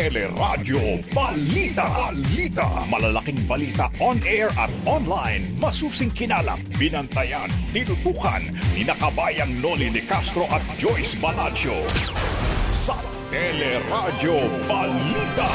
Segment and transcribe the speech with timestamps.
[0.00, 1.84] Teleradyo Balita.
[2.08, 2.88] Balita.
[2.88, 5.52] Malalaking balita on air at online.
[5.60, 11.76] Masusing kinalap, binantayan, tinutukan ni nakabayang Noli de Castro at Joyce Balancho.
[12.72, 12.96] Sa
[13.28, 15.50] Teleradyo Balita.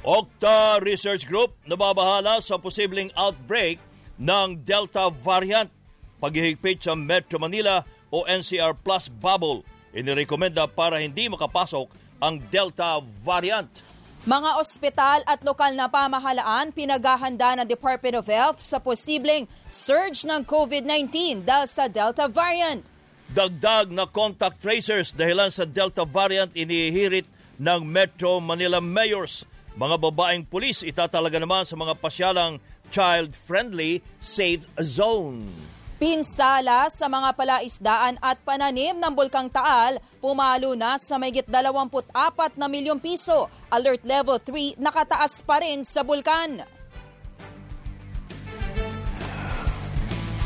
[0.00, 3.76] Okta Research Group nababahala sa posibleng outbreak
[4.16, 5.68] ng Delta variant
[6.16, 7.84] paghihigpit sa Metro Manila
[8.16, 9.60] o NCR Plus bubble.
[9.92, 11.92] Inirekomenda para hindi makapasok
[12.24, 13.84] ang Delta variant.
[14.26, 20.42] Mga ospital at lokal na pamahalaan pinaghahanda ng Department of Health sa posibleng surge ng
[20.42, 22.82] COVID-19 dahil sa Delta variant.
[23.30, 27.28] Dagdag na contact tracers dahilan sa Delta variant inihirit
[27.60, 29.46] ng Metro Manila mayors.
[29.76, 32.58] Mga babaeng pulis itatalaga naman sa mga pasyalang
[32.90, 35.75] child-friendly safe zone.
[35.96, 42.12] Pinsala sa mga palaisdaan at pananim ng Bulkang Taal, pumalo na sa mayigit 24
[42.60, 43.48] na milyong piso.
[43.72, 46.68] Alert Level 3 nakataas pa rin sa bulkan.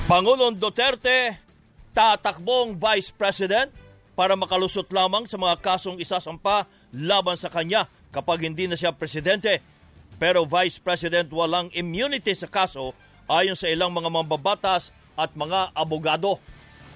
[0.07, 1.43] Pangulong Duterte,
[1.99, 3.75] tatakbong Vice President
[4.15, 9.59] para makalusot lamang sa mga kasong isasampa laban sa kanya kapag hindi na siya presidente.
[10.15, 12.95] Pero Vice President walang immunity sa kaso
[13.27, 16.41] ayon sa ilang mga mambabatas at mga abogado.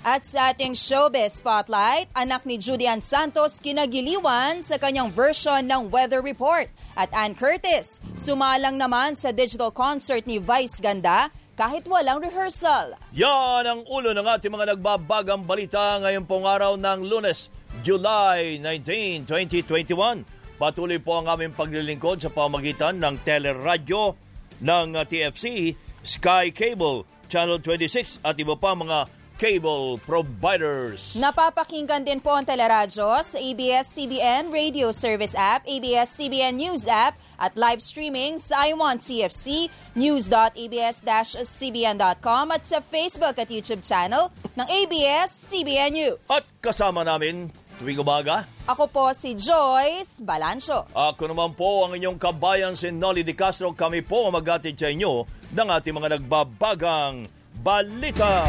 [0.05, 6.21] At sa ating showbiz spotlight, anak ni Julian Santos kinagiliwan sa kanyang version ng weather
[6.21, 6.69] report.
[6.93, 13.01] At Ann Curtis, sumalang naman sa digital concert ni Vice Ganda kahit walang rehearsal.
[13.17, 17.49] Yan ang ulo ng ating mga nagbabagang balita ngayon pong araw ng lunes,
[17.81, 20.21] July 19, 2021.
[20.61, 24.21] Patuloy po ang aming paglilingkod sa pamagitan ng teleradyo
[24.61, 31.19] ng TFC, Sky Cable, Channel 26 at iba pa mga cable providers.
[31.19, 37.83] Napapakinggan din po ang teleradyo sa ABS-CBN Radio Service App, ABS-CBN News App at live
[37.83, 39.67] streaming sa iWant CFC,
[39.99, 46.31] news.abs-cbn.com at sa Facebook at YouTube channel ng ABS-CBN News.
[46.31, 48.47] At kasama namin tuwing umaga.
[48.65, 50.89] Ako po si Joyce Balancho.
[50.95, 53.75] Ako naman po ang inyong kabayan si Nolly Di Castro.
[53.75, 57.29] Kami po ang magatid sa inyo ng ating mga nagbabagang
[57.61, 58.47] balita.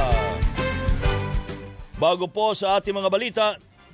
[1.95, 3.45] Bago po sa ating mga balita,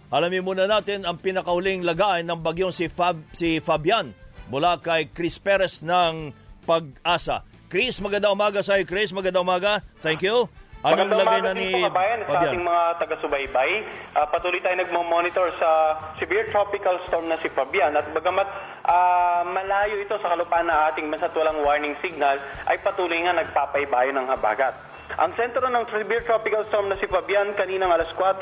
[0.09, 4.11] alamin muna natin ang pinakahuling lagayan ng bagyong si, Fab, si Fabian
[4.51, 7.41] mula kay Chris Perez ng Pag-asa.
[7.71, 8.85] Chris, maganda umaga sa iyo.
[8.85, 9.81] Chris, maganda umaga.
[10.03, 10.45] Thank you.
[10.81, 13.71] Anong Magandang lagay na ni kabayan, sa ating mga taga-subaybay.
[14.17, 15.69] Uh, patuloy tayo nagmo-monitor sa
[16.17, 18.49] severe tropical storm na si Fabian at bagamat
[18.89, 22.33] uh, malayo ito sa kalupaan na ating bansat walang warning signal,
[22.65, 24.73] ay patuloy nga nagpapaybayo ng habagat.
[25.21, 28.41] Ang sentro ng severe tropical storm na si Fabian kaninang alas 4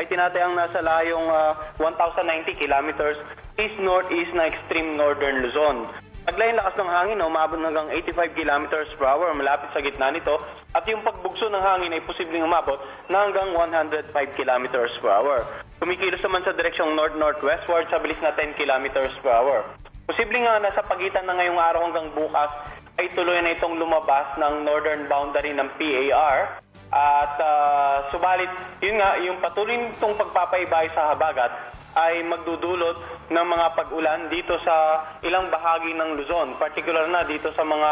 [0.00, 1.52] ay tinatayang nasa layong uh,
[1.84, 3.20] 1,090 kilometers
[3.60, 5.84] east-northeast na extreme northern Luzon.
[6.24, 10.40] Paglayin lakas ng hangin na umabot hanggang 85 kilometers per hour malapit sa gitna nito
[10.72, 12.80] at yung pagbugso ng hangin ay posibleng umabot
[13.12, 15.44] na hanggang 105 kilometers per hour.
[15.84, 19.68] Kumikilos naman sa direksyong north-northwestward sa bilis na 10 kilometers per hour.
[20.08, 22.50] Posibleng nga nasa pagitan na ngayong araw hanggang bukas
[22.96, 26.63] ay tuloy na itong lumabas ng northern boundary ng PAR
[26.94, 31.50] at uh, subalit, yun nga, yung patuloy nitong pagpapaybay sa habagat
[31.98, 37.66] ay magdudulot ng mga pag-ulan dito sa ilang bahagi ng Luzon, particular na dito sa
[37.66, 37.90] mga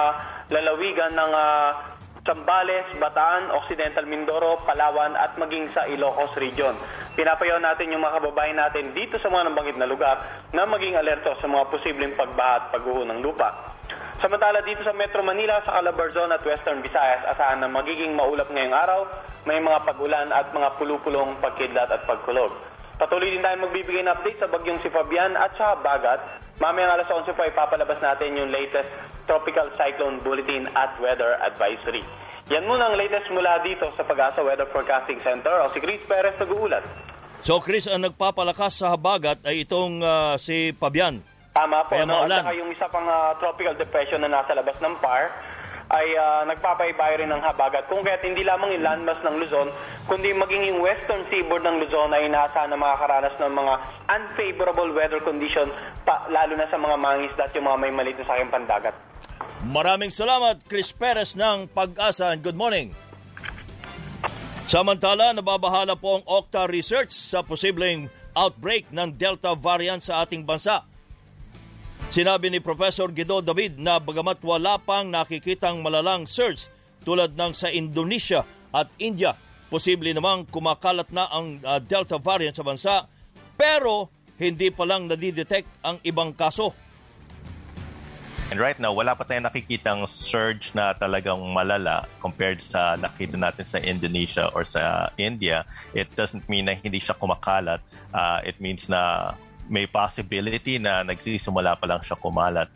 [0.55, 1.69] lalawigan ng uh,
[2.23, 6.79] Zambales, Bataan, Occidental Mindoro, Palawan at maging sa Ilocos Region.
[7.19, 11.35] Pinapayaw natin yung mga kababayan natin dito sa mga nabanggit na lugar na maging alerto
[11.43, 13.75] sa mga posibleng pagbaha at pagguho ng lupa.
[14.23, 18.71] Samantala dito sa Metro Manila, sa Calabarzon at Western Visayas, asahan na magiging maulap ngayong
[18.71, 19.03] araw,
[19.43, 22.55] may mga pag-ulan at mga pulupulong pagkidlat at pagkulog.
[23.03, 26.23] Patuloy din tayo magbibigay ng update sa bagyong si Fabian at sa Bagat.
[26.63, 28.87] Mamayang alas 11 po ipapalabas natin yung latest
[29.27, 32.07] Tropical Cyclone Bulletin at Weather Advisory.
[32.55, 35.67] Yan muna ang latest mula dito sa Pag-asa Weather Forecasting Center.
[35.67, 36.87] O si Chris Perez nag-uulat.
[37.43, 41.32] So Chris, ang nagpapalakas sa habagat ay itong uh, si Fabian.
[41.53, 41.93] Tama po.
[41.97, 42.25] Kaya no?
[42.25, 45.29] At saka yung isa pang uh, tropical depression na nasa labas ng PAR
[45.93, 47.85] ay uh, nagpapaybay rin ng habagat.
[47.93, 49.69] Kung kaya't hindi lamang yung landmass ng Luzon,
[50.09, 53.75] kundi maging yung western seaboard ng Luzon ay inaasahan na makakaranas ng mga
[54.09, 55.69] unfavorable weather condition,
[56.09, 58.95] pa, lalo na sa mga mangisda at yung mga may maliit na sa pandagat.
[59.69, 62.97] Maraming salamat, Chris Perez ng Pag-asa and good morning.
[64.73, 70.89] Samantala, nababahala po ang Okta Research sa posibleng outbreak ng Delta variant sa ating bansa.
[72.13, 76.69] Sinabi ni Professor Guido David na bagamat wala pang nakikitang malalang surge
[77.09, 79.33] tulad ng sa Indonesia at India,
[79.73, 83.09] posible namang kumakalat na ang uh, Delta variant sa bansa
[83.57, 86.77] pero hindi pa lang nadidetect ang ibang kaso.
[88.53, 93.65] And right now, wala pa tayong nakikitang surge na talagang malala compared sa nakita natin
[93.65, 95.65] sa Indonesia or sa India.
[95.97, 97.81] It doesn't mean na hindi siya kumakalat.
[98.13, 99.33] Uh, it means na
[99.71, 102.69] may possibility na nagsisimula pa lang siya kumalat.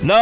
[0.00, 0.18] Na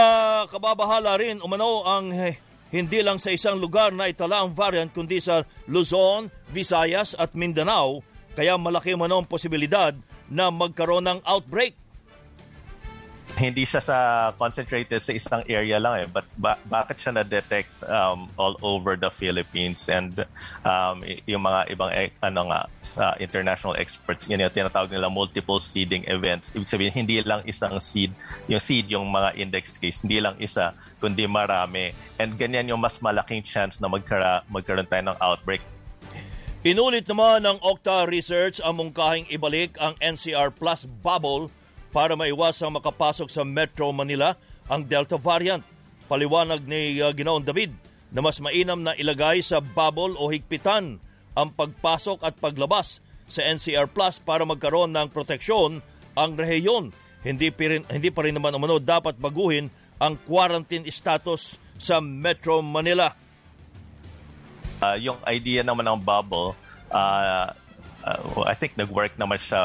[0.50, 2.36] kababahala rin umano ang eh,
[2.74, 8.02] hindi lang sa isang lugar na itala ang variant kundi sa Luzon, Visayas at Mindanao
[8.38, 9.90] kaya malaki man ang posibilidad
[10.30, 11.74] na magkaroon ng outbreak
[13.38, 13.96] hindi siya sa
[14.34, 16.06] concentrated sa isang area lang eh.
[16.10, 19.86] But ba- bakit siya na-detect um, all over the Philippines?
[19.86, 20.26] And
[20.66, 25.62] um, yung mga ibang eh, ano nga sa international experts yun yung tinatawag nila multiple
[25.62, 26.50] seeding events.
[26.52, 28.10] Ibig sabihin hindi lang isang seed
[28.50, 30.02] yung seed yung mga index case.
[30.02, 31.94] Hindi lang isa kundi marami.
[32.18, 35.62] And ganyan yung mas malaking chance na magkara- magkaroon tayo ng outbreak.
[36.66, 41.54] Inulit naman ng Okta Research ang mungkahing ibalik ang NCR Plus bubble
[41.90, 44.36] para maiwasang makapasok sa Metro Manila
[44.68, 45.64] ang Delta variant.
[46.08, 47.72] Paliwanag ni uh, Ginoon David
[48.08, 51.00] na mas mainam na ilagay sa bubble o higpitan
[51.36, 55.84] ang pagpasok at paglabas sa NCR Plus para magkaroon ng proteksyon
[56.16, 56.90] ang rehiyon.
[57.20, 59.68] Hindi, pa rin, hindi pa rin naman umano dapat baguhin
[60.00, 63.12] ang quarantine status sa Metro Manila.
[64.78, 66.54] Uh, yung idea naman ng bubble,
[66.94, 67.50] uh,
[68.06, 69.60] uh, I think nag-work naman siya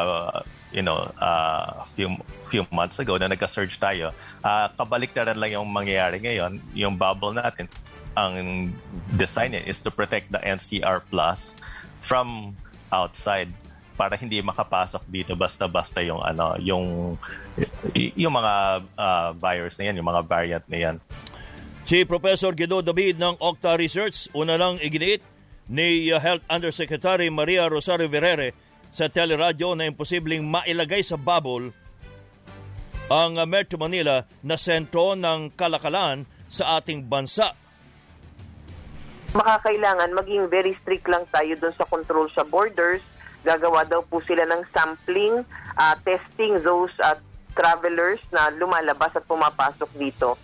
[0.74, 2.18] you know, uh, few
[2.50, 4.12] few months ago na nagka-surge tayo.
[4.42, 6.58] Uh, kabaliktaran lang yung mangyayari ngayon.
[6.74, 7.70] Yung bubble natin,
[8.18, 8.74] ang
[9.14, 11.54] design niya is to protect the NCR Plus
[12.02, 12.58] from
[12.90, 13.50] outside
[13.94, 17.16] para hindi makapasok dito basta-basta yung ano yung
[18.18, 18.54] yung mga
[18.98, 20.96] uh, virus na yan, yung mga variant na yan.
[21.86, 25.22] Si Professor Guido David ng Octa Research, una lang iginiit
[25.70, 28.56] ni Health Undersecretary Maria Rosario Verere
[28.94, 31.74] sa teleradyo na imposibleng mailagay sa bubble
[33.12, 37.52] ang Metro Manila na sentro ng kalakalan sa ating bansa.
[39.34, 43.02] Makakailangan maging very strict lang tayo doon sa control sa borders.
[43.42, 45.42] Gagawa daw po sila ng sampling,
[45.76, 47.18] uh, testing those uh,
[47.58, 50.38] travelers na lumalabas at pumapasok dito.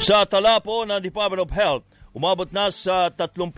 [0.00, 3.54] Sa tala po ng Department of Health, Umabot na sa 35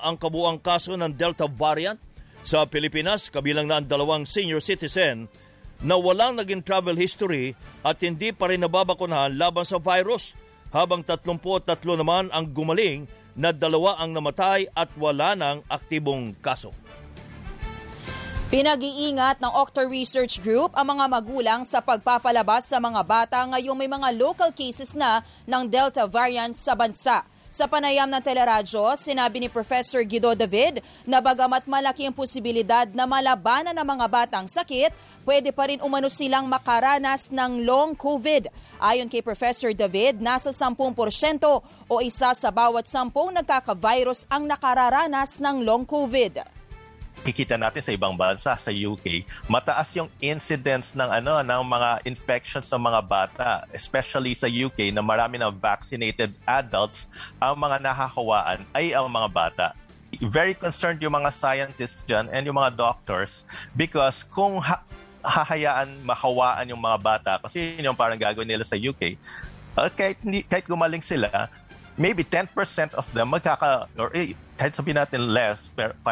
[0.00, 2.00] ang kabuang kaso ng Delta variant
[2.40, 5.28] sa Pilipinas, kabilang na ang dalawang senior citizen
[5.84, 7.52] na walang naging travel history
[7.84, 10.32] at hindi pa rin nababakunahan laban sa virus,
[10.72, 13.04] habang 33 naman ang gumaling
[13.36, 16.72] na dalawa ang namatay at wala ng aktibong kaso.
[18.50, 23.86] Pinag-iingat ng Octa Research Group ang mga magulang sa pagpapalabas sa mga bata ngayong may
[23.86, 27.22] mga local cases na ng Delta variant sa bansa.
[27.50, 33.10] Sa panayam ng teleradyo, sinabi ni Professor Guido David na bagamat malaki ang posibilidad na
[33.10, 34.94] malabanan ng mga batang sakit,
[35.26, 38.46] pwede pa rin umano silang makaranas ng long COVID.
[38.78, 40.78] Ayon kay Professor David, nasa 10%
[41.90, 46.59] o isa sa bawat 10 nagkaka-virus ang nakararanas ng long COVID
[47.20, 52.72] kikita natin sa ibang bansa sa UK, mataas yung incidence ng ano ng mga infections
[52.72, 57.06] sa mga bata, especially sa UK na marami na vaccinated adults,
[57.36, 59.66] ang mga nakakawaan ay ang mga bata.
[60.32, 63.46] Very concerned yung mga scientists dyan and yung mga doctors
[63.78, 64.82] because kung ha-
[65.22, 69.14] hahayaan mahawaan yung mga bata kasi yun yung parang gagawin nila sa UK,
[69.76, 70.18] uh, kahit,
[70.48, 71.46] kahit gumaling sila,
[72.00, 72.48] maybe 10%
[72.96, 76.04] of them magkaka, or eh, kahit sabihin natin less, 5%,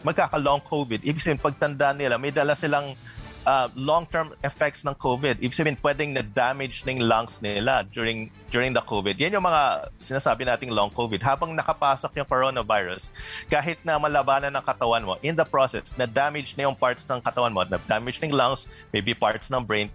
[0.00, 1.04] magkaka-long COVID.
[1.04, 2.96] Ibig sabihin, pagtanda nila, may dala silang
[3.44, 5.44] uh, long-term effects ng COVID.
[5.44, 9.20] Ibig sabihin, pwedeng na-damage ng lungs nila during during the COVID.
[9.20, 11.20] Yan yung mga sinasabi nating long COVID.
[11.20, 13.12] Habang nakapasok yung coronavirus,
[13.52, 17.52] kahit na malabanan ng katawan mo, in the process, na-damage na yung parts ng katawan
[17.52, 19.92] mo, na-damage ng lungs, maybe parts ng brain,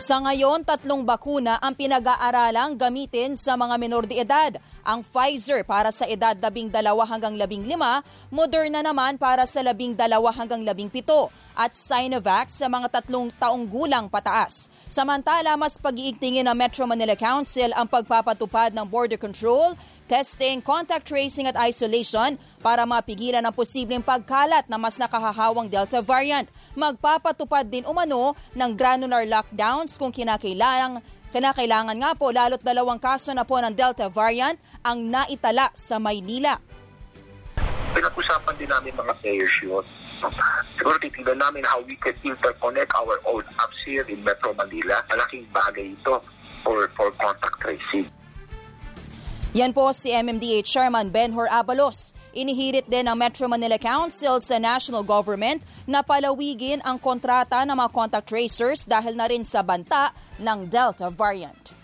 [0.00, 4.56] sa ngayon, tatlong bakuna ang pinag-aaralang gamitin sa mga menor de edad.
[4.80, 6.72] Ang Pfizer para sa edad 12
[7.04, 10.00] hanggang 15, Moderna naman para sa 12
[10.32, 14.72] hanggang 17 at Sinovac sa mga tatlong taong gulang pataas.
[14.88, 19.76] Samantala, mas pag-iigtingin ng Metro Manila Council ang pagpapatupad ng border control,
[20.08, 26.48] testing, contact tracing at isolation para mapigilan ang posibleng pagkalat na mas nakahahawang Delta variant.
[26.72, 33.46] Magpapatupad din umano ng granular lockdowns kung kinakailangan Kinakailangan nga po lalo't dalawang kaso na
[33.46, 36.58] po ng Delta variant ang naitala sa Maynila.
[37.94, 39.86] Pinag-usapan din namin mga players yun.
[40.74, 45.00] Siguro titignan namin how we can interconnect our own apps here in Metro Manila.
[45.06, 46.18] Malaking bagay ito
[46.66, 48.10] for, for contact tracing.
[49.54, 52.14] Yan po si MMDA Chairman Benhor Abalos.
[52.30, 57.90] Inihirit din ng Metro Manila Council sa national government na palawigin ang kontrata ng mga
[57.90, 61.74] contact tracers dahil na rin sa banta ng Delta variant.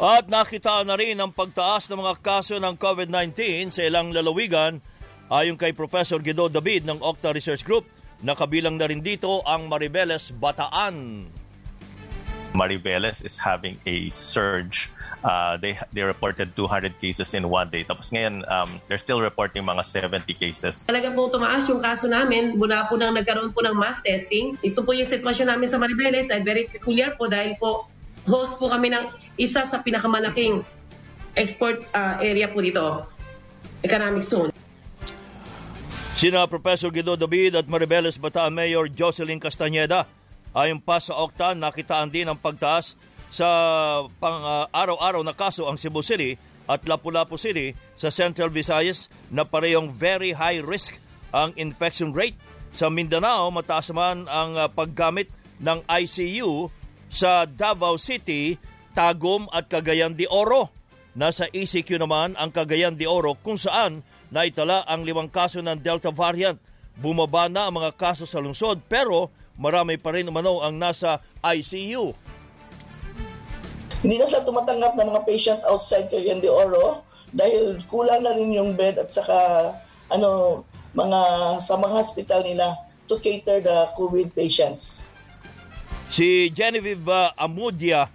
[0.00, 4.82] At nakita na rin ang pagtaas ng mga kaso ng COVID-19 sa ilang lalawigan
[5.30, 7.86] ayon kay Professor Guido David ng Octa Research Group
[8.26, 11.28] na kabilang na rin dito ang Maribeles Bataan.
[12.52, 14.90] Maribeles is having a surge.
[15.22, 17.86] Uh, they they reported 200 cases in one day.
[17.86, 20.82] Tapos ngayon, um, they're still reporting mga 70 cases.
[20.88, 24.58] Talaga po tumaas yung kaso namin mula po nang nagkaroon po ng mass testing.
[24.64, 27.86] Ito po yung sitwasyon namin sa Maribeles ay very peculiar po dahil po
[28.26, 29.04] host po kami ng
[29.38, 30.66] isa sa pinakamalaking
[31.38, 33.06] export uh, area po dito,
[33.86, 34.50] economic zone.
[36.20, 40.04] Sina Professor Guido David at Maribeles Bataan Mayor Jocelyn Castañeda
[40.50, 42.98] Ayon pa sa Okta, nakitaan din ang pagtaas
[43.30, 43.46] sa
[44.18, 46.34] pang-araw-araw na kaso ang Cebu City
[46.66, 50.98] at Lapu-Lapu City sa Central Visayas na parehong very high risk
[51.30, 52.34] ang infection rate.
[52.74, 55.30] Sa Mindanao, mataas man ang ah, paggamit
[55.62, 56.70] ng ICU
[57.10, 58.58] sa Davao City,
[58.90, 60.70] Tagum at Cagayan de Oro.
[61.14, 66.10] Nasa ECQ naman ang Cagayan de Oro kung saan naitala ang limang kaso ng Delta
[66.10, 66.58] variant.
[66.98, 69.30] Bumaba na ang mga kaso sa lungsod pero
[69.60, 72.16] marami pa rin umano ang nasa ICU.
[74.00, 77.04] Hindi na sila tumatanggap ng mga patient outside Cagayan de Oro
[77.36, 79.70] dahil kulang na rin yung bed at saka
[80.08, 80.64] ano
[80.96, 81.20] mga
[81.60, 82.74] sa mga hospital nila
[83.04, 85.04] to cater the COVID patients.
[86.10, 88.10] Si Genevieve uh, Amudia,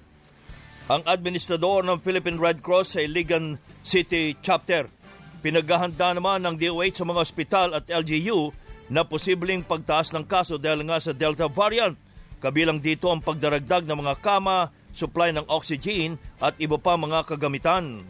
[0.92, 4.90] ang administrador ng Philippine Red Cross sa Iligan City Chapter.
[5.40, 10.86] Pinaghahanda naman ng DOH sa mga ospital at LGU na posibleng pagtaas ng kaso dahil
[10.86, 11.98] nga sa Delta variant.
[12.38, 18.06] Kabilang dito ang pagdaragdag ng mga kama, supply ng oxygen at iba pa mga kagamitan.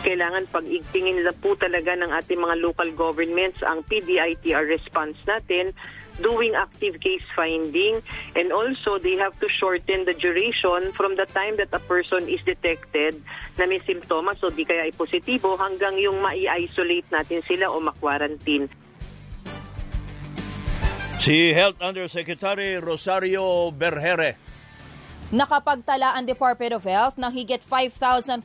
[0.00, 5.76] Kailangan pag-igtingin na po talaga ng ating mga local governments ang PDITR response natin
[6.24, 8.00] doing active case finding
[8.36, 12.40] and also they have to shorten the duration from the time that a person is
[12.44, 13.16] detected
[13.56, 18.68] na may simptomas o di kaya ay positibo hanggang yung ma-isolate natin sila o ma-quarantine.
[21.20, 24.40] Si Health Undersecretary Rosario Berhere.
[25.28, 28.40] Nakapagtala ang Department of Health ng higit 5,400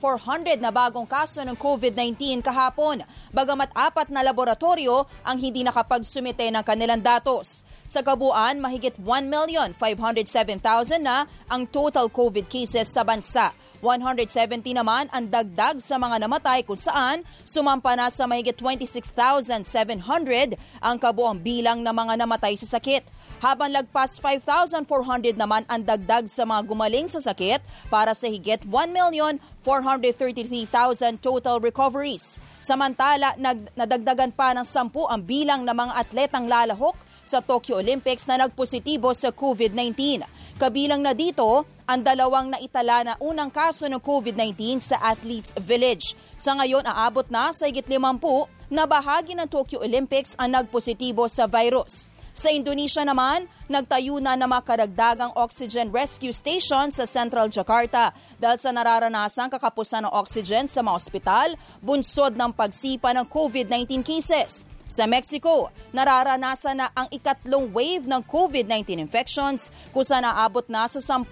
[0.60, 3.00] na bagong kaso ng COVID-19 kahapon,
[3.32, 7.64] bagamat apat na laboratorio ang hindi nakapagsumite ng kanilang datos.
[7.88, 13.56] Sa kabuuan, mahigit 1,507,000 na ang total COVID cases sa bansa.
[13.86, 20.98] 170 naman ang dagdag sa mga namatay kung saan sumampa na sa mahigit 26,700 ang
[20.98, 23.06] kabuang bilang ng mga namatay sa sakit.
[23.46, 27.62] Habang lagpas 5,400 naman ang dagdag sa mga gumaling sa sakit
[27.94, 32.42] para sa higit 1,433,000 total recoveries.
[32.66, 38.30] Samantala, nag, nadagdagan pa ng 10 ang bilang ng mga atletang lalahok sa Tokyo Olympics
[38.30, 40.22] na nagpositibo sa COVID-19.
[40.56, 46.16] Kabilang na dito ang dalawang naitala na unang kaso ng COVID-19 sa Athletes Village.
[46.40, 51.44] Sa ngayon, aabot na sa higit 50 na bahagi ng Tokyo Olympics ang nagpositibo sa
[51.44, 52.08] virus.
[52.32, 58.72] Sa Indonesia naman, nagtayo na ng makaragdagang oxygen rescue station sa Central Jakarta dahil sa
[58.72, 61.48] nararanasang kakapusan ng oxygen sa mga ospital,
[61.84, 64.64] bunsod ng pagsipa ng COVID-19 cases.
[64.86, 71.02] Sa Mexico, nararanasan na ang ikatlong wave ng COVID-19 infections kung saan naabot na sa
[71.02, 71.26] 10,000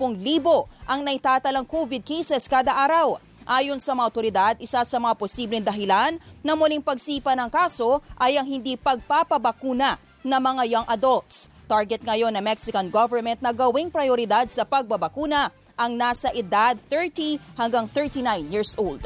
[0.89, 3.21] ang naitatalang COVID cases kada araw.
[3.45, 8.41] Ayon sa mga otoridad, isa sa mga posibleng dahilan na muling pagsipa ng kaso ay
[8.41, 11.51] ang hindi pagpapabakuna ng mga young adults.
[11.69, 17.85] Target ngayon ng Mexican government na gawing prioridad sa pagbabakuna ang nasa edad 30 hanggang
[17.85, 19.05] 39 years old.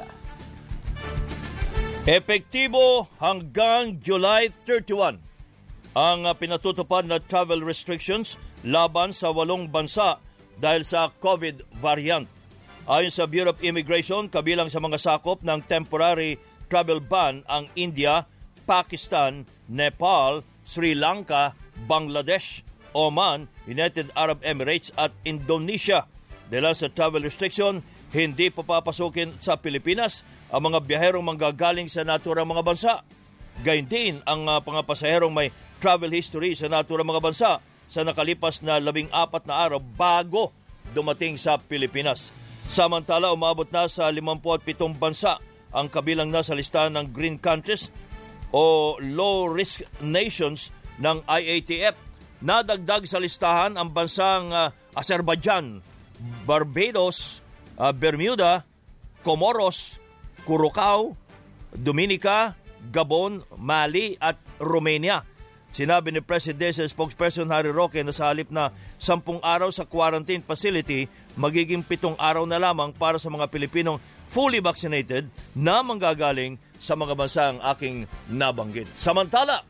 [2.08, 5.20] Epektibo hanggang July 31
[5.92, 10.16] ang pinatutupad na travel restrictions laban sa walong bansa
[10.56, 12.24] dahil sa COVID variant.
[12.88, 16.40] Ayon sa Bureau of Immigration, kabilang sa mga sakop ng temporary
[16.72, 18.24] travel ban ang India,
[18.64, 21.60] Pakistan, Nepal, Sri Lanka,
[21.92, 22.64] Bangladesh,
[22.96, 26.08] Oman, United Arab Emirates at Indonesia.
[26.48, 27.84] Dahil sa travel restriction,
[28.16, 32.94] hindi papapasukin sa Pilipinas ang mga biyaherong manggagaling sa naturang mga bansa.
[33.64, 35.50] Gayun din ang uh, mga pasaherong may
[35.82, 37.52] travel history sa naturang mga bansa
[37.88, 40.52] sa nakalipas na labing apat na araw bago
[40.92, 42.32] dumating sa Pilipinas.
[42.68, 45.40] Samantala, umabot na sa 57 bansa
[45.72, 47.88] ang kabilang na sa listahan ng Green Countries
[48.52, 51.96] o Low Risk Nations ng IATF.
[52.44, 55.82] Nadagdag sa listahan ang bansang uh, Azerbaijan,
[56.46, 57.42] Barbados,
[57.82, 58.62] uh, Bermuda,
[59.26, 59.98] Comoros,
[60.48, 61.12] Curacao,
[61.76, 62.56] Dominica,
[62.88, 65.28] Gabon, Mali at Romania.
[65.76, 71.12] Sinabi ni Presidential spokesperson Harry Roque na sa halip na sampung araw sa quarantine facility,
[71.36, 74.00] magiging pitong araw na lamang para sa mga Pilipinong
[74.32, 78.88] fully vaccinated na manggagaling sa mga bansang aking nabanggit.
[78.96, 79.68] Samantala,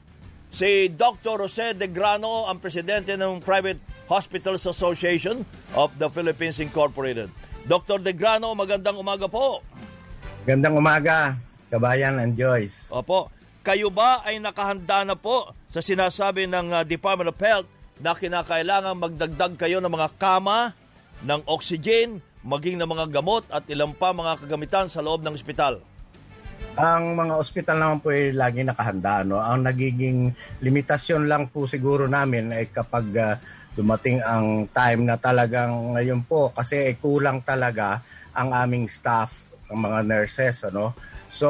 [0.54, 1.50] si Dr.
[1.50, 5.42] Jose De Grano, ang presidente ng Private Hospitals Association
[5.74, 7.34] of the Philippines Incorporated.
[7.68, 8.00] Dr.
[8.00, 9.66] De Grano, magandang umaga po.
[10.48, 11.36] Gandang umaga,
[11.68, 12.88] kabayan and Joyce.
[12.96, 13.28] Opo.
[13.68, 17.68] Kayo ba ay nakahanda na po sa sinasabi ng uh, Department of Health
[18.00, 20.72] na kinakailangan magdagdag kayo ng mga kama,
[21.28, 25.84] ng oxygen, maging ng mga gamot at ilang pa mga kagamitan sa loob ng ospital?
[26.80, 29.28] Ang mga ospital naman po ay lagi nakahanda.
[29.28, 29.44] No?
[29.44, 30.32] Ang nagiging
[30.64, 33.36] limitasyon lang po siguro namin ay kapag uh,
[33.76, 38.00] dumating ang time na talagang ngayon po kasi ay kulang talaga
[38.32, 40.68] ang aming staff, ang mga nurses.
[40.68, 40.96] Ano?
[41.28, 41.48] So,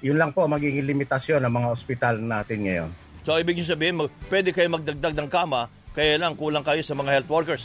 [0.00, 2.90] yun lang po magiging limitasyon ng mga ospital natin ngayon.
[3.26, 7.20] So, ibig sabihin, mag, pwede kayo magdagdag ng kama, kaya lang kulang kayo sa mga
[7.20, 7.64] health workers?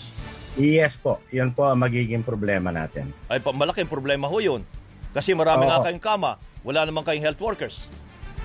[0.53, 3.09] Yes po, yun po ang magiging problema natin.
[3.25, 4.61] Ay, malaking problema ho yun.
[5.13, 5.69] Kasi marami Oo.
[5.69, 7.75] nga kayong kama, wala naman kayong health workers.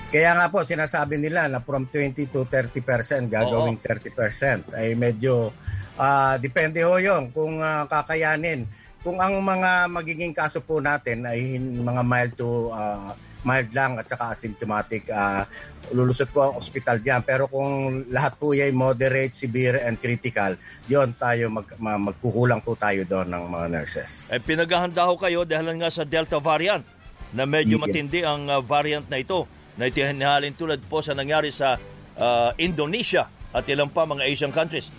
[0.08, 3.88] Kaya nga po, sinasabi nila na from 20 to 30% gagawing Oo.
[3.92, 4.72] 30%.
[4.72, 5.52] Ay medyo,
[6.00, 8.64] uh, depende ho yun kung uh, kakayanin.
[8.98, 13.14] Kung ang mga magiging kaso po natin ay mga mild to uh,
[13.46, 15.46] mild lang at saka asymptomatic, uh,
[15.94, 17.22] lulusot po ang ospital diyan.
[17.22, 20.58] Pero kung lahat po ay moderate, severe, and critical,
[20.90, 24.28] yon tayo mag, magkukulang po tayo doon ng mga nurses.
[24.34, 26.82] Eh, pinaghahanda ho kayo dahil nga sa Delta variant
[27.30, 27.82] na medyo yes.
[27.86, 29.46] matindi ang uh, variant na ito
[29.78, 31.78] na itinahalin tulad po sa nangyari sa
[32.18, 34.90] uh, Indonesia at ilang pa mga Asian countries.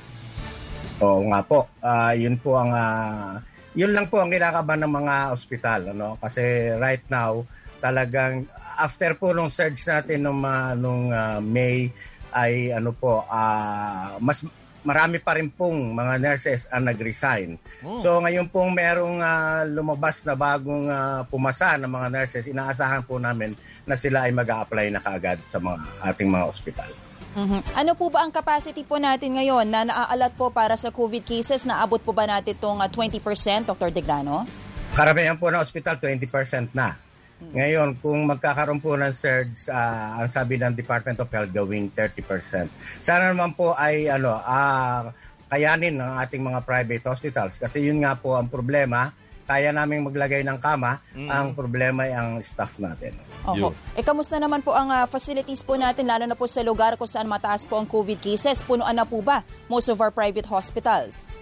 [1.03, 1.67] Oo nga po.
[1.83, 3.39] Uh, yun po ang uh,
[3.77, 7.45] yun lang po ang kinakabahan ng mga ospital ano kasi right now
[7.79, 11.91] talagang after po nung surge natin nung uh, nung uh, May
[12.33, 14.45] ay ano po uh, mas
[14.79, 17.59] marami pa rin pong mga nurses ang nag-resign.
[17.83, 17.99] Oh.
[17.99, 23.19] So ngayon pong merong uh, lumabas na bagong uh, pumasa ng mga nurses, inaasahan po
[23.19, 23.51] namin
[23.83, 25.83] na sila ay mag apply na kaagad sa mga
[26.15, 27.08] ating mga ospital.
[27.39, 27.61] Mm-hmm.
[27.71, 31.63] Ano po ba ang capacity po natin ngayon na naaalat po para sa COVID cases?
[31.63, 33.23] Naabot po ba natin itong uh, 20%,
[33.63, 33.89] Dr.
[33.95, 34.43] Degrano?
[34.91, 36.99] Karamihan po ng ospital, 20% na.
[37.39, 42.67] Ngayon, kung magkakaroon po ng surge, uh, ang sabi ng Department of Health gawing 30%.
[42.99, 45.07] Sana naman po ay ano, uh,
[45.47, 49.15] kayanin ng ating mga private hospitals kasi yun nga po ang problema.
[49.49, 51.25] Kaya naming maglagay ng kama, mm.
[51.25, 53.17] ang problema ay ang staff natin.
[53.47, 53.71] Oho.
[53.95, 57.07] Eh, kamusta naman po ang uh, facilities po natin, lalo na po sa lugar kung
[57.07, 58.59] saan mataas po ang COVID cases?
[58.63, 61.39] Punuan na po ba most of our private hospitals?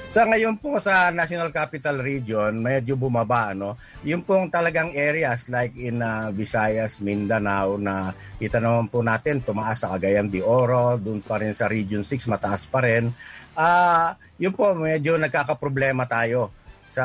[0.00, 3.52] Sa ngayon po sa National Capital Region, medyo bumaba.
[3.52, 3.76] No?
[4.00, 9.84] Yung pong talagang areas like in uh, Visayas, Mindanao na kita naman po natin, tumaas
[9.84, 13.12] sa Cagayan de Oro, doon pa rin sa Region 6, mataas pa rin.
[13.52, 16.48] Uh, yun po, medyo nagkakaproblema tayo
[16.88, 17.04] sa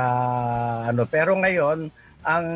[0.87, 1.03] ano.
[1.05, 1.91] Pero ngayon,
[2.25, 2.47] ang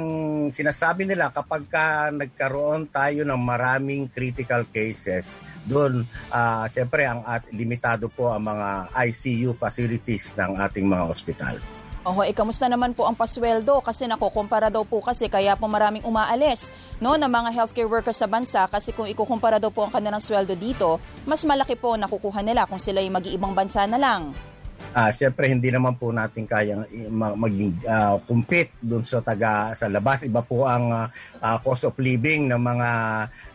[0.49, 7.45] sinasabi nila kapag ka nagkaroon tayo ng maraming critical cases, doon uh, siyempre ang at
[7.53, 11.55] limitado po ang mga ICU facilities ng ating mga ospital.
[12.09, 13.85] Oho, eh kamusta naman po ang pasweldo?
[13.85, 18.25] Kasi nakukumpara daw po kasi kaya po maraming umaalis no, ng mga healthcare workers sa
[18.25, 20.97] bansa kasi kung ikukumpara daw po ang kanilang sweldo dito,
[21.29, 24.33] mas malaki po nakukuha nila kung sila ay mag-iibang bansa na lang
[24.95, 30.25] uh, syempre hindi naman po natin kayang maging uh, compete doon sa taga sa labas
[30.25, 32.89] iba po ang uh, cost of living ng mga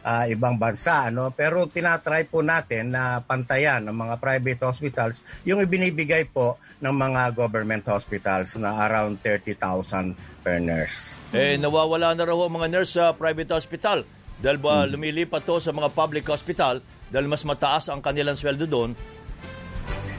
[0.04, 5.60] uh, ibang bansa ano pero tinatry po natin na pantayan ng mga private hospitals yung
[5.60, 9.56] ibinibigay po ng mga government hospitals na around 30,000
[10.44, 11.24] per nurse.
[11.32, 14.04] Eh nawawala na raw ang mga nurse sa private hospital
[14.44, 14.92] dahil ba hmm.
[14.92, 18.92] lumilipat to sa mga public hospital dahil mas mataas ang kanilang sweldo doon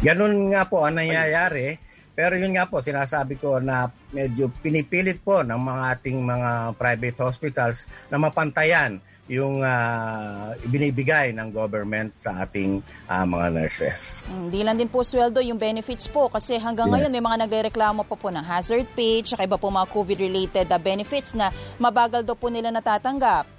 [0.03, 1.79] Ganun nga po ang nangyayari.
[2.15, 7.19] Pero yun nga po, sinasabi ko na medyo pinipilit po ng mga ating mga private
[7.27, 12.79] hospitals na mapantayan yung uh, ibinibigay ng government sa ating
[13.09, 14.21] uh, mga nurses.
[14.29, 16.29] Hindi lang din po sweldo, yung benefits po.
[16.29, 16.93] Kasi hanggang yes.
[16.93, 20.79] ngayon may mga nagrereklamo pa po ng hazard pay, tsaka iba po mga COVID-related uh,
[20.79, 21.49] benefits na
[21.81, 23.54] mabagal daw po nila natatanggap.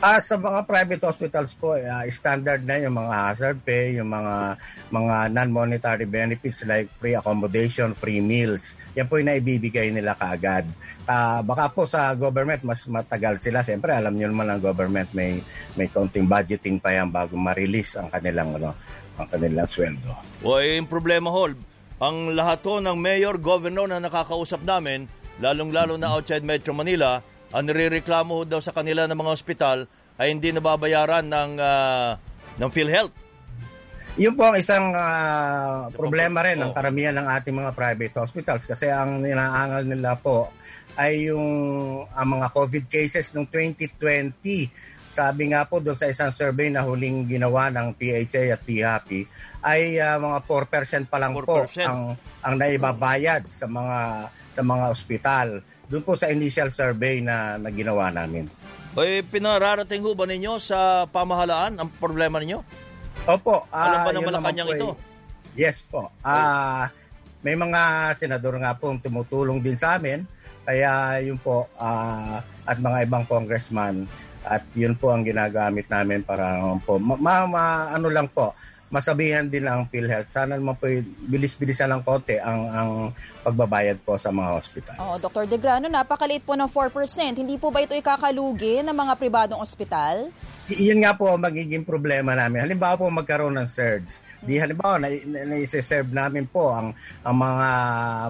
[0.00, 4.56] Ah, sa mga private hospitals po, uh, standard na yung mga hazard pay, yung mga
[4.88, 8.80] mga non-monetary benefits like free accommodation, free meals.
[8.96, 10.64] Yan po yung naibibigay nila kaagad.
[11.04, 13.60] Uh, baka po sa government mas matagal sila.
[13.60, 15.44] Siyempre, alam niyo naman ang government may
[15.76, 18.72] may counting budgeting pa yan bago ma-release ang kanilang ano,
[19.20, 20.16] ang kanilang sweldo.
[20.40, 21.52] O yung problema hol,
[22.00, 25.04] ang lahat ng mayor, governor na nakakausap namin,
[25.44, 29.78] lalong-lalo na outside Metro Manila, ang nirereklamo daw sa kanila ng mga ospital
[30.20, 32.10] ay hindi nababayaran ng, uh,
[32.60, 33.14] ng PhilHealth.
[34.18, 38.90] Yun po ang isang uh, problema rin ng karamihan ng ating mga private hospitals kasi
[38.90, 40.50] ang inaangal nila po
[40.98, 41.46] ay yung
[42.10, 47.26] ang mga COVID cases noong 2020 sabi nga po doon sa isang survey na huling
[47.26, 49.20] ginawa ng PHA at PHAPI
[49.62, 51.46] ay uh, mga 4% pa lang 4%.
[51.46, 55.48] po ang ang naibabayad sa mga sa mga ospital.
[55.90, 58.46] Doon po sa initial survey na, na ginawa namin.
[58.94, 62.62] Oy, pinararating ho ba ninyo sa pamahalaan ang problema ninyo?
[63.26, 63.66] Opo.
[63.66, 64.94] Uh, Alam ba ng Malacanang ito?
[65.58, 66.14] Yes po.
[66.22, 66.86] Uh,
[67.42, 70.22] may mga senador nga po tumutulong din sa amin.
[70.62, 74.06] Kaya yun po, uh, at mga ibang congressman,
[74.46, 78.54] at yun po ang ginagamit namin para po, ma, ma, ma ano lang po,
[78.90, 80.34] masabihan din ang PhilHealth.
[80.34, 80.90] Sana naman po
[81.30, 82.90] bilis-bilisan ng konti ang, ang
[83.46, 84.96] pagbabayad po sa mga hospital.
[84.98, 85.46] Oh, Dr.
[85.46, 87.38] Degrano, napakaliit po ng 4%.
[87.38, 90.34] Hindi po ba ito ikakalugi ng mga pribadong ospital?
[90.70, 92.66] Iyon nga po ang magiging problema namin.
[92.66, 94.22] Halimbawa po magkaroon ng surge.
[94.42, 96.90] Di halimbawa na, na, na serve namin po ang,
[97.22, 97.70] ang mga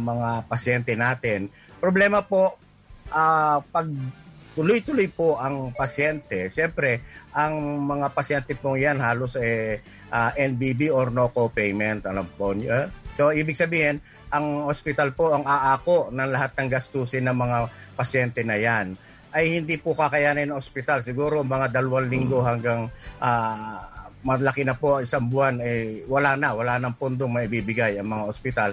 [0.01, 1.49] mga pasyente natin.
[1.81, 2.61] Problema po
[3.13, 3.89] uh, pag
[4.55, 6.51] tuloy-tuloy po ang pasyente.
[6.51, 12.05] Siyempre, ang mga pasyente po yan halos eh, uh, ah, NBB or no co-payment.
[12.07, 12.91] Alam po niyo.
[13.15, 17.59] So, ibig sabihin, ang hospital po ang aako ng lahat ng gastusin ng mga
[17.99, 18.95] pasyente na yan
[19.31, 21.03] ay hindi po kakayanin ng ospital.
[21.03, 22.91] Siguro mga dalawang linggo hanggang
[23.23, 23.79] uh,
[24.27, 28.71] malaki na po isang buwan, eh, wala na, wala nang pundong maibibigay ang mga ospital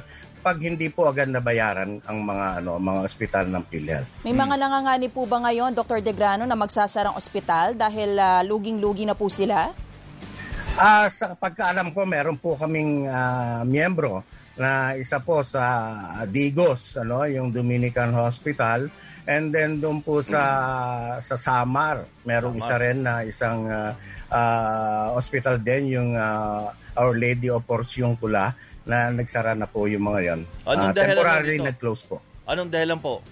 [0.47, 4.10] pag hindi po agad nabayaran ang mga ano mga ospital ng PhilHealth.
[4.23, 6.00] May mga nangangani po ba ngayon, Dr.
[6.00, 9.76] Degrano, na magsasarang ospital dahil uh, luging-lugi na po sila?
[10.78, 14.22] Uh, sa pagkaalam ko, meron po kaming uh, miyembro
[14.54, 15.66] na isa po sa
[16.30, 18.86] Digos, ano, yung Dominican Hospital.
[19.26, 20.40] And then doon po sa
[21.18, 22.70] sa Samar, merong Samar.
[22.70, 23.92] isa rin na isang uh,
[24.30, 28.54] uh, hospital din yung uh, Our Lady of Porciuncula
[28.86, 30.42] na nagsara na po yung mga yon.
[30.63, 32.22] Anong uh, temporarily nag-close po.
[32.46, 33.26] Anong dahilan po?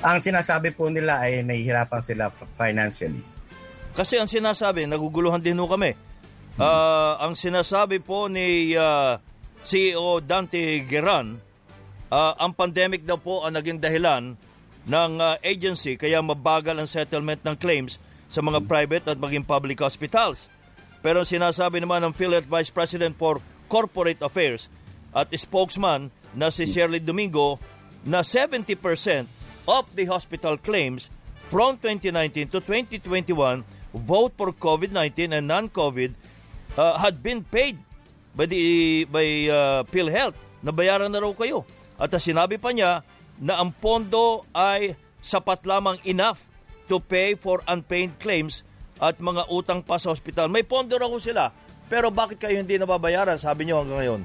[0.00, 3.26] Ang sinasabi po nila ay nahihirapan sila financially.
[3.98, 6.07] Kasi ang sinasabi, naguguluhan din ho kami.
[6.58, 9.14] Uh, ang sinasabi po ni uh,
[9.62, 11.38] CEO Dante Geran,
[12.10, 14.34] uh, ang pandemic daw po ang naging dahilan
[14.82, 19.78] ng uh, agency kaya mabagal ang settlement ng claims sa mga private at maging public
[19.78, 20.50] hospitals.
[20.98, 23.38] Pero sinasabi naman ng PhilHealth Vice President for
[23.70, 24.66] Corporate Affairs
[25.14, 27.62] at spokesman na si Shirley Domingo
[28.02, 28.74] na 70%
[29.70, 31.06] of the hospital claims
[31.46, 33.62] from 2019 to 2021
[33.94, 36.27] vote for COVID-19 and non-COVID
[36.78, 37.74] uh, had been paid
[38.38, 40.38] by the by uh, PhilHealth.
[40.62, 41.66] Nabayaran na raw kayo.
[41.98, 43.02] At sinabi pa niya
[43.42, 46.46] na ang pondo ay sapat lamang enough
[46.86, 48.62] to pay for unpaid claims
[49.02, 50.46] at mga utang pa sa ospital.
[50.46, 51.50] May pondo raw sila.
[51.88, 53.40] Pero bakit kayo hindi nababayaran?
[53.40, 54.22] Sabi niyo hanggang ngayon.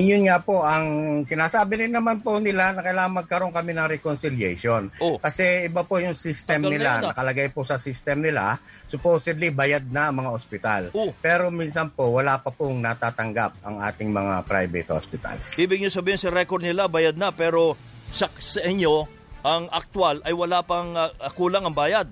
[0.00, 4.88] Iyon nga po, ang sinasabi rin naman po nila na kailangan magkaroon kami ng reconciliation.
[4.96, 5.20] Oh.
[5.20, 7.08] Kasi iba po yung system Tagal nila, na ah.
[7.12, 8.56] nakalagay po sa system nila,
[8.88, 10.82] supposedly bayad na ang mga ospital.
[10.96, 11.12] Oh.
[11.20, 15.60] Pero minsan po, wala pa pong natatanggap ang ating mga private hospitals.
[15.60, 17.76] Ibig niyo sabihin sa record nila, bayad na, pero
[18.16, 19.04] sa, sa inyo,
[19.44, 22.08] ang aktual ay wala pang uh, kulang ang bayad.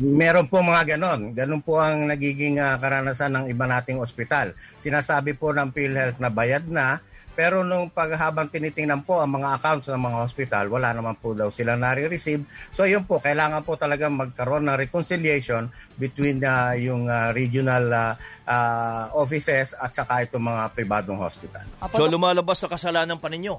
[0.00, 1.36] Meron po mga ganon.
[1.36, 4.56] Ganon po ang nagiging uh, karanasan ng iba nating ospital.
[4.80, 7.04] Sinasabi po ng PhilHealth na bayad na,
[7.38, 11.54] pero nung paghabang tinitingnan po ang mga accounts ng mga hospital, wala naman po daw
[11.54, 12.42] sila nare-receive.
[12.74, 18.18] So yun po, kailangan po talaga magkaroon ng reconciliation between uh, yung uh, regional uh,
[18.42, 21.62] uh, offices at saka itong mga pribadong hospital.
[21.94, 23.54] So lumalabas na kasalanan pa ninyo?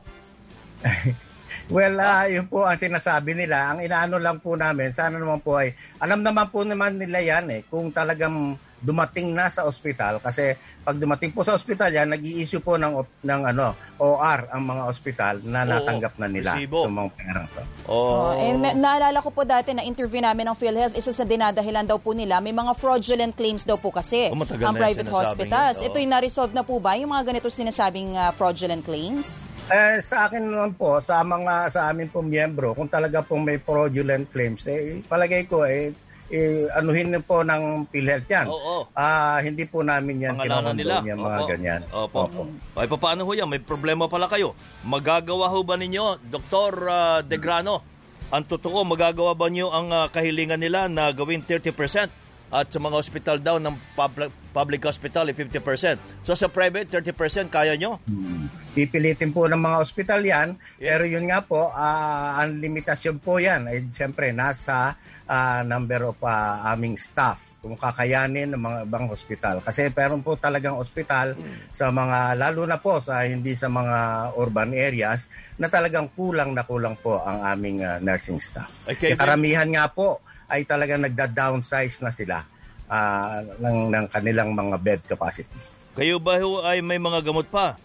[1.65, 3.73] Well, uh, yun po ang sinasabi nila.
[3.73, 7.49] Ang inaano lang po namin, sana naman po ay, alam naman po naman nila yan
[7.49, 12.63] eh, kung talagang dumating na sa ospital kasi pag dumating po sa ospital yan nag-i-issue
[12.63, 17.41] po ng ng ano OR ang mga ospital na natanggap na nila itong mga pera
[17.51, 17.61] to.
[17.91, 18.31] Oh.
[18.31, 21.99] oh eh, naalala ko po dati na interview namin ng PhilHealth isa sa dinadahilan daw
[21.99, 25.83] po nila may mga fraudulent claims daw po kasi oh, ang private hospitals.
[25.83, 29.43] Ito yung na-resolve na po ba yung mga ganito sinasabing uh, fraudulent claims?
[29.69, 33.61] Eh, sa akin naman po sa mga sa amin po miyembro kung talaga pong may
[33.61, 35.93] fraudulent claims eh palagay ko eh
[36.29, 38.47] eh, anuhin po ng PhilHealth yan.
[38.47, 38.85] Oo.
[38.93, 41.01] Ah, hindi po namin yan Pangalanan nila.
[41.01, 41.49] Yan, mga Opo.
[41.49, 41.81] ganyan.
[41.89, 42.19] Opo.
[42.29, 42.41] Opo.
[42.77, 43.49] Ay, paano ho yan?
[43.49, 44.53] May problema pala kayo.
[44.85, 46.71] Magagawa ho ba ninyo, Dr.
[46.85, 47.81] Ah, Degrano,
[48.29, 52.95] ang totoo, magagawa ba niyo ang uh, kahilingan nila na gawin 30% at sa mga
[52.97, 56.25] hospital daw ng public, public hospital, eh, 50%.
[56.25, 58.01] So sa private, 30% kaya nyo?
[58.09, 58.49] Hmm.
[58.73, 60.97] Pipilitin po ng mga ospital yan, yeah.
[60.97, 64.97] pero yun nga po, uh, ang limitasyon po yan ay siyempre nasa
[65.29, 69.61] uh, number of uh, aming staff kung kakayanin ng mga ibang hospital.
[69.61, 71.37] Kasi meron po talagang ospital
[71.69, 75.29] sa mga, lalo na po sa hindi sa mga urban areas,
[75.61, 78.89] na talagang kulang na kulang po ang aming uh, nursing staff.
[78.89, 82.41] Okay, karamihan nga po ay talagang nagda-downsize na sila
[82.89, 85.55] uh, ng, ng kanilang mga bed capacity.
[85.93, 87.77] Kayo ba ay may mga gamot pa?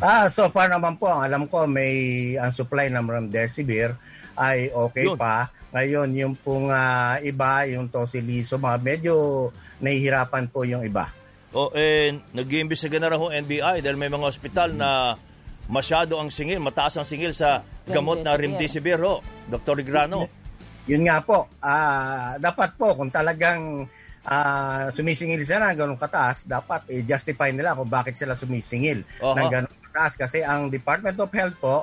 [0.00, 3.92] Ah, so far naman po, alam ko may ang supply ng Remdesivir
[4.38, 5.18] ay okay Yun.
[5.20, 5.52] pa.
[5.70, 9.14] Ngayon, yung pong uh, iba, yung Tosiliso, mga medyo
[9.78, 11.12] nahihirapan po yung iba.
[11.54, 15.14] O, eh, nag-iimbestiga na raw NBI dahil may mga ospital na
[15.70, 19.84] masyado ang singil, mataas ang singil sa gamot na Remdesivir, ho, Dr.
[19.86, 20.39] Grano
[20.88, 23.84] yun nga po, uh, dapat po kung talagang
[24.24, 29.36] uh, sumisingil sila ng ganun kataas, dapat i-justify nila kung bakit sila sumisingil uh-huh.
[29.36, 30.14] ng ganun kataas.
[30.16, 31.76] Kasi ang Department of Health po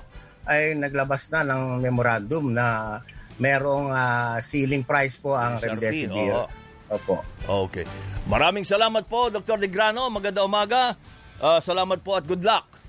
[0.47, 2.99] ay naglabas na ng memorandum na
[3.37, 6.47] merong uh, ceiling price po ang Remdesivir.
[6.87, 7.19] Opo.
[7.43, 7.83] Okay.
[8.31, 9.59] Maraming salamat po, Dr.
[9.59, 10.07] Degrano.
[10.07, 10.95] Maganda umaga.
[11.37, 12.86] Uh, salamat po at good luck.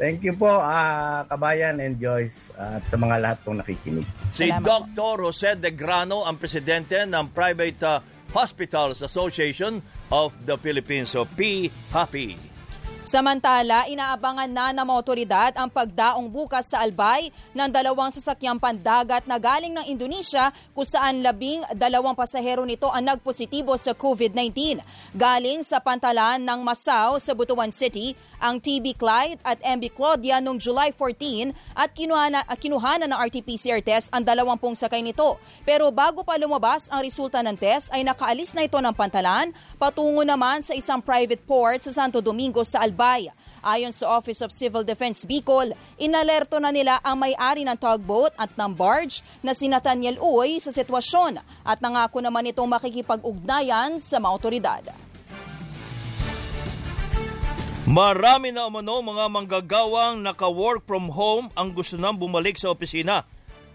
[0.00, 4.08] Thank you po, uh, Kabayan and Joyce at sa mga lahat pong nakikinig.
[4.32, 4.64] Si Salamat.
[4.96, 5.28] Dr.
[5.28, 8.00] Jose De Grano, ang presidente ng Private uh,
[8.32, 9.76] Hospitals Association
[10.08, 12.50] of the Philippines, so P-HAPI.
[13.00, 19.24] Samantala, inaabangan na ng mga otoridad ang pagdaong bukas sa Albay ng dalawang sasakyang pandagat
[19.24, 24.84] na galing ng Indonesia kung saan labing dalawang pasahero nito ang nagpositibo sa COVID-19.
[25.16, 30.56] Galing sa pantalan ng Masao sa Butuan City ang TB Clyde at MB Claudia noong
[30.56, 35.36] July 14 at kinuha na, kinuha na ng RT-PCR test ang dalawampung sakay nito.
[35.62, 40.24] Pero bago pa lumabas ang resulta ng test ay nakaalis na ito ng pantalan patungo
[40.24, 43.28] naman sa isang private port sa Santo Domingo sa Albay.
[43.60, 48.48] Ayon sa Office of Civil Defense Bicol, inalerto na nila ang may-ari ng tugboat at
[48.56, 51.36] ng barge na si Nathaniel Uy sa sitwasyon
[51.68, 55.09] at nangako naman itong makikipag-ugnayan sa mga otoridad.
[57.90, 63.26] Marami na umano mga manggagawang naka-work from home ang gusto nang bumalik sa opisina.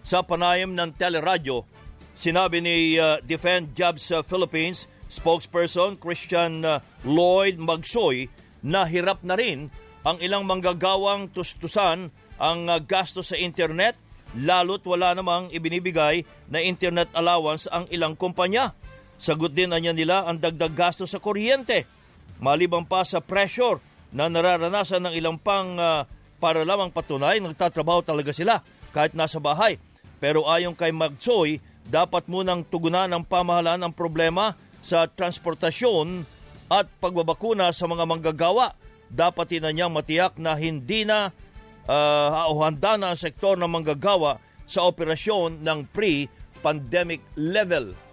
[0.07, 1.67] Sa panayam ng teleradyo,
[2.15, 8.31] sinabi ni uh, Defend Jobs uh, Philippines spokesperson Christian uh, Lloyd Magsoy
[8.63, 9.67] na hirap na rin
[10.07, 12.07] ang ilang manggagawang tustusan
[12.39, 13.99] ang uh, gasto sa internet
[14.39, 18.79] lalo't wala namang ibinibigay na internet allowance ang ilang kumpanya.
[19.19, 21.83] Sagot din anya nila ang dagdag gasto sa kuryente.
[22.39, 26.07] Maliban pa sa pressure na nararanasan ng ilang pang uh,
[26.39, 28.63] para lamang patunay nagtatrabaho talaga sila
[28.95, 29.75] kahit nasa bahay.
[30.23, 36.23] Pero ayon kay Magsoy, dapat munang tugunan ng pamahalaan ang problema sa transportasyon
[36.71, 38.71] at pagbabakuna sa mga manggagawa.
[39.11, 41.35] Dapat niyang matiyak na hindi na
[41.85, 48.04] uh, handa na ang sektor ng manggagawa sa operasyon ng pre-pandemic level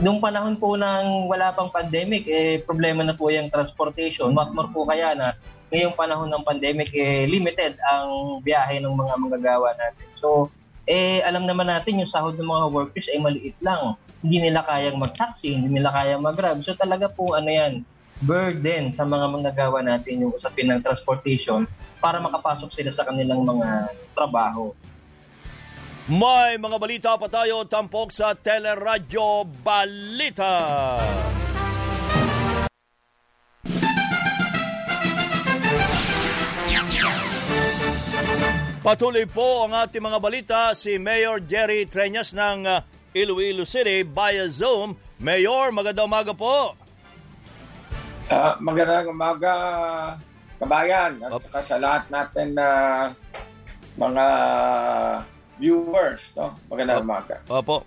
[0.00, 4.32] Nung panahon po ng wala pang pandemic, eh, problema na po yung transportation.
[4.32, 5.36] What more po kaya na
[5.68, 10.08] ngayong panahon ng pandemic, eh, limited ang biyahe ng mga manggagawa natin.
[10.16, 10.48] So,
[10.88, 13.96] eh, alam naman natin yung sahod ng mga workers ay maliit lang.
[14.24, 16.60] Hindi nila kayang mag-taxi, hindi nila kayang mag-grab.
[16.64, 17.84] So, talaga po ano yan,
[18.22, 21.66] burden sa mga manggagawa natin yung usapin ng transportation
[21.98, 24.76] para makapasok sila sa kanilang mga trabaho.
[26.10, 30.58] May mga balita pa tayo tampok sa Teleradyo Balita.
[38.82, 42.82] Patuloy po ang ating mga balita si Mayor Jerry Treñas ng uh,
[43.14, 44.98] Iloilo City via Zoom.
[45.22, 46.74] Mayor, magandang umaga po.
[48.26, 49.54] Uh, magandang umaga,
[50.58, 53.02] kabayan, at saka sa lahat natin na uh,
[53.94, 54.26] mga
[55.58, 56.32] viewers.
[56.36, 56.54] No?
[56.68, 57.36] Magandang umaga.
[57.48, 57.84] Opo.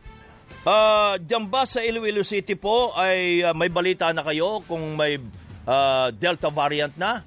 [0.65, 5.21] Uh, Diyan ba sa Iloilo City po ay uh, may balita na kayo kung may
[5.69, 7.21] uh, Delta variant na?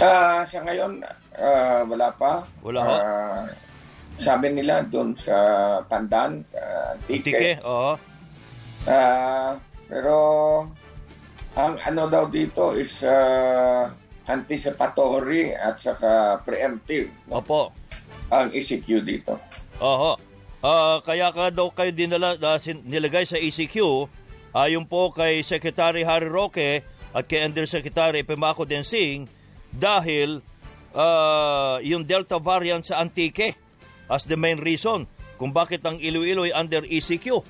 [0.00, 1.04] Uh, sa ngayon,
[1.36, 2.42] uh, wala pa.
[2.64, 3.44] Wala uh,
[4.16, 5.36] Sabi nila doon sa
[5.84, 6.60] Pandan, sa
[6.96, 7.32] Antique.
[7.32, 7.92] Antique, oo.
[8.82, 9.52] Uh,
[9.86, 10.16] pero
[11.54, 13.84] ang ano daw dito is uh,
[14.32, 17.12] anticipatory at saka preemptive.
[17.28, 17.76] Opo.
[18.32, 19.36] Ang ECQ dito.
[19.76, 20.16] Oho.
[20.62, 24.06] Uh, kaya ka daw kayo dinala, uh, nilagay sa ECQ
[24.54, 29.26] ayon po kay Secretary Harry Roque at kay Undersecretary Pemako Densing
[29.74, 30.38] dahil
[30.94, 33.58] uh, yung Delta variant sa Antique
[34.06, 35.08] as the main reason
[35.40, 37.42] kung bakit ang Iloilo ay under ECQ.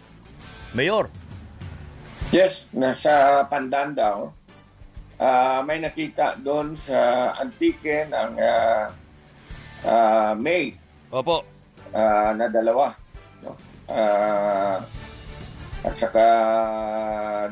[0.73, 1.13] Mayor.
[2.33, 4.33] Yes, nasa Pandan daw.
[5.23, 8.91] Uh, may nakita doon sa Antique ng uh,
[9.87, 10.75] uh, May.
[11.15, 11.47] Opo.
[11.95, 12.91] Uh, na dalawa.
[13.39, 13.55] No?
[13.87, 14.83] Uh,
[15.83, 16.27] at saka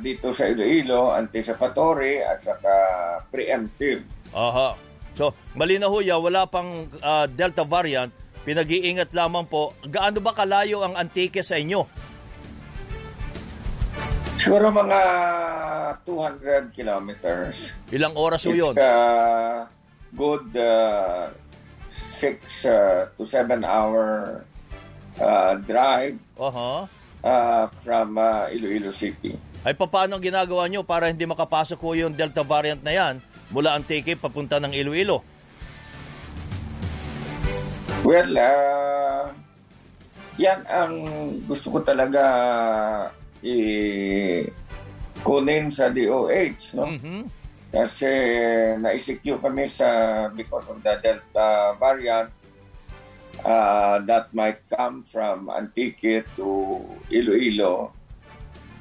[0.03, 2.75] dito sa Iloilo, anticipatory at saka
[3.31, 4.03] preemptive.
[4.35, 4.75] Aha.
[5.15, 8.11] So, malinaw ya, wala pang uh, Delta variant.
[8.43, 9.79] Pinag-iingat lamang po.
[9.87, 11.87] Gaano ba kalayo ang Antique sa inyo?
[14.41, 15.01] Siguro mga
[15.99, 17.75] 200 kilometers.
[17.91, 18.75] Ilang oras po yun?
[18.77, 19.67] Uh,
[20.15, 21.31] good uh,
[22.13, 24.41] 6 uh, to 7 hour
[25.19, 26.85] uh, drive uh-huh.
[27.25, 29.35] uh, from uh, Iloilo City.
[29.61, 33.15] Ay paano ang ginagawa nyo para hindi makapasok ko yung Delta variant na yan
[33.53, 35.21] mula Antique papunta ng Iloilo?
[38.01, 39.29] Well, uh,
[40.41, 40.93] yan ang
[41.45, 42.23] gusto ko talaga
[45.21, 46.89] i-kunin sa DOH, no?
[46.89, 47.21] Mm-hmm.
[47.71, 48.11] Kasi
[48.81, 52.33] na-secure kami sa because of the Delta variant
[53.45, 56.81] uh, that might come from Antique to
[57.13, 57.93] Iloilo.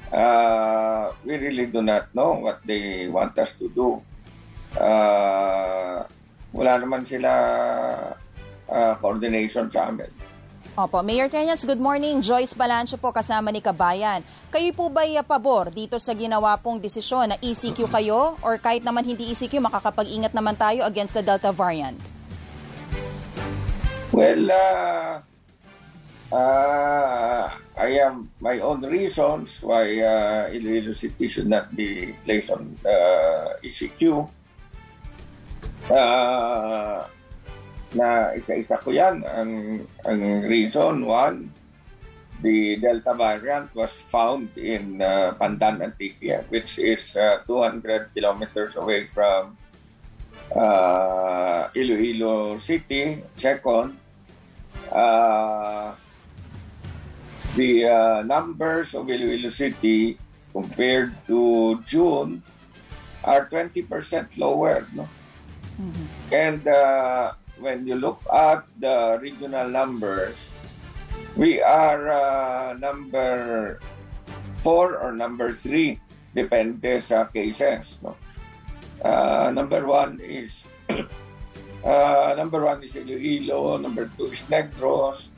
[0.10, 4.02] Uh, we really do not know what they want us to do.
[4.73, 6.02] Uh,
[6.49, 7.30] wala naman sila
[8.65, 10.10] uh, coordination sa amin.
[10.80, 11.04] Opo.
[11.04, 12.24] Mayor Tenyas, good morning.
[12.24, 14.24] Joyce Balancho po kasama ni Kabayan.
[14.48, 19.04] Kayo po ba pabor dito sa ginawa pong desisyon na ECQ kayo or kahit naman
[19.04, 22.00] hindi ECQ, makakapag-ingat naman tayo against the Delta variant?
[24.15, 25.20] Well, uh,
[26.32, 27.44] uh,
[27.76, 33.60] I have my own reasons why uh, Iloilo City should not be placed on uh,
[33.60, 34.32] ECQ.
[35.92, 37.04] Uh,
[37.93, 39.25] na isa-isa ko yan.
[39.25, 41.49] Ang, ang reason, one,
[42.41, 49.08] the Delta variant was found in uh, Pandan, Antique, which is uh, 200 kilometers away
[49.08, 49.58] from
[50.56, 53.23] uh, Iloilo City.
[53.36, 53.97] Second,
[54.91, 55.93] uh,
[57.56, 60.17] the uh, numbers of Iloilo City
[60.54, 62.41] compared to June
[63.23, 64.88] are 20% lower.
[64.93, 65.08] No?
[65.80, 66.06] Mm-hmm.
[66.32, 70.50] And uh, when you look at the regional numbers,
[71.36, 73.80] we are uh, number
[74.63, 76.00] four or number three,
[76.36, 78.00] depende sa cases.
[78.04, 78.15] No?
[79.04, 80.67] Uh, number one is
[81.84, 85.30] uh, number one is Iloilo, number two is Negros,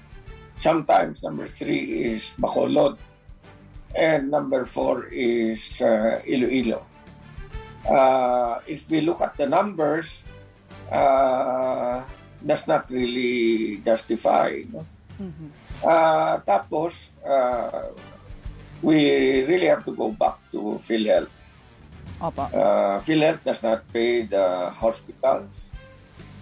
[0.58, 2.98] sometimes number three is Bacolod,
[3.94, 6.86] and number four is uh, Iloilo.
[7.86, 10.24] Uh, if we look at the numbers,
[10.92, 12.04] uh,
[12.46, 14.62] does not really justify.
[14.72, 14.86] No?
[15.22, 15.50] Mm-hmm.
[15.82, 17.90] Uh, tapos, uh,
[18.82, 21.30] we really have to go back to PhilHealth.
[22.22, 22.54] Opa.
[22.54, 25.70] Uh, PhilHealth does not pay the hospitals.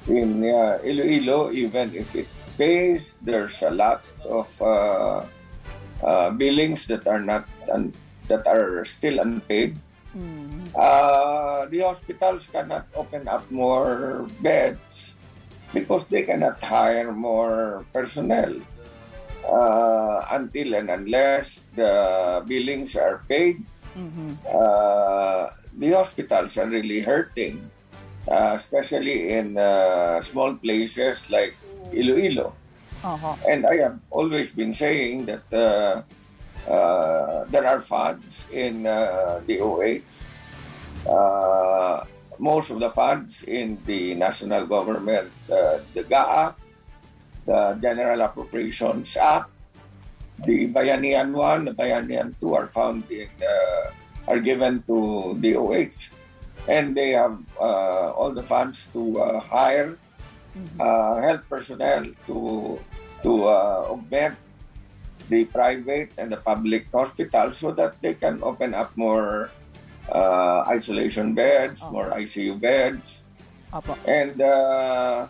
[0.08, 5.24] In uh, Iloilo, even if it pays, there's a lot of uh,
[6.04, 7.94] uh, billings that are not un-
[8.28, 9.78] that are still unpaid.
[10.16, 10.74] Mm.
[10.74, 15.14] Uh, the hospitals cannot open up more beds
[15.74, 18.58] because they cannot hire more personnel
[19.46, 23.62] uh, until and unless the billings are paid.
[23.98, 24.34] Mm-hmm.
[24.50, 27.70] Uh, the hospitals are really hurting,
[28.28, 31.56] uh, especially in uh, small places like
[31.94, 32.54] Iloilo.
[33.04, 33.36] Uh-huh.
[33.48, 35.44] And I have always been saying that
[36.70, 40.06] uh, there are funds in uh, the OH.
[41.10, 42.06] Uh,
[42.38, 46.54] most of the funds in the national government, uh, the GAA,
[47.46, 49.50] the General Appropriations Act,
[50.46, 53.92] the Bayanihan 1, the Bayanihan 2 are found in, uh,
[54.28, 56.16] are given to the OH.
[56.68, 59.98] And they have uh, all the funds to uh, hire
[60.80, 62.80] uh, health personnel to
[63.24, 64.38] to uh, augment
[65.30, 69.50] the private and the public hospitals so that they can open up more
[70.12, 71.92] uh, isolation beds, Oh.
[71.92, 73.22] more ICU beds,
[73.72, 73.94] Opo.
[74.10, 75.28] and uh,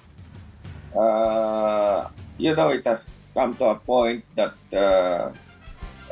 [0.95, 2.07] uh,
[2.37, 2.99] you know it has
[3.33, 5.29] come to a point that uh,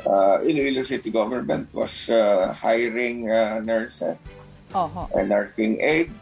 [0.06, 4.16] uh, Iloilo City government was uh, hiring uh, nurses
[4.74, 5.08] Oho.
[5.16, 6.12] and nursing aid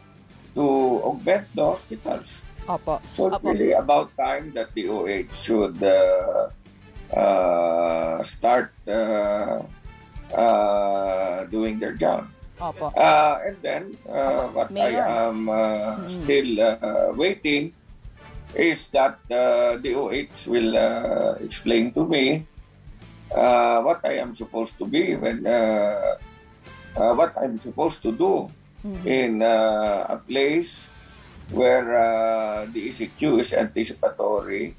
[0.54, 0.64] to
[1.04, 2.40] augment the hospitals.
[2.66, 3.02] Opo.
[3.14, 3.52] So it's Opo.
[3.52, 6.48] really about time that the OH should uh,
[7.12, 9.62] uh, start uh,
[10.34, 12.26] uh, doing their job.
[12.60, 12.88] Opo.
[12.96, 15.04] Uh, and then, uh, what Mayor.
[15.04, 17.72] I am uh, still uh, waiting
[18.54, 22.46] is that uh, DOH will uh, explain to me
[23.34, 26.16] uh, what I am supposed to be when uh,
[26.96, 28.48] uh, what I'm supposed to do
[29.04, 30.80] in uh, a place
[31.50, 34.76] where uh, the ECQ is anticipatory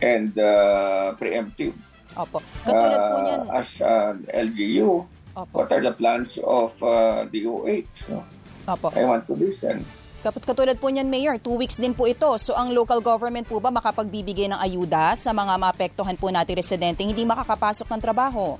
[0.00, 1.74] and uh, preemptive.
[2.14, 2.42] Opo.
[2.62, 3.40] Katulad po Uh, niyan.
[3.52, 5.54] as an LGU, Opo.
[5.54, 7.86] what are the plans of uh, DOH?
[8.08, 8.22] No?
[8.66, 8.88] Opo.
[8.92, 9.84] I want to listen.
[10.18, 12.26] Katulad po niyan, Mayor, two weeks din po ito.
[12.36, 17.06] So ang local government po ba makapagbibigay ng ayuda sa mga maapektuhan po nating residente
[17.06, 18.58] hindi makakapasok ng trabaho?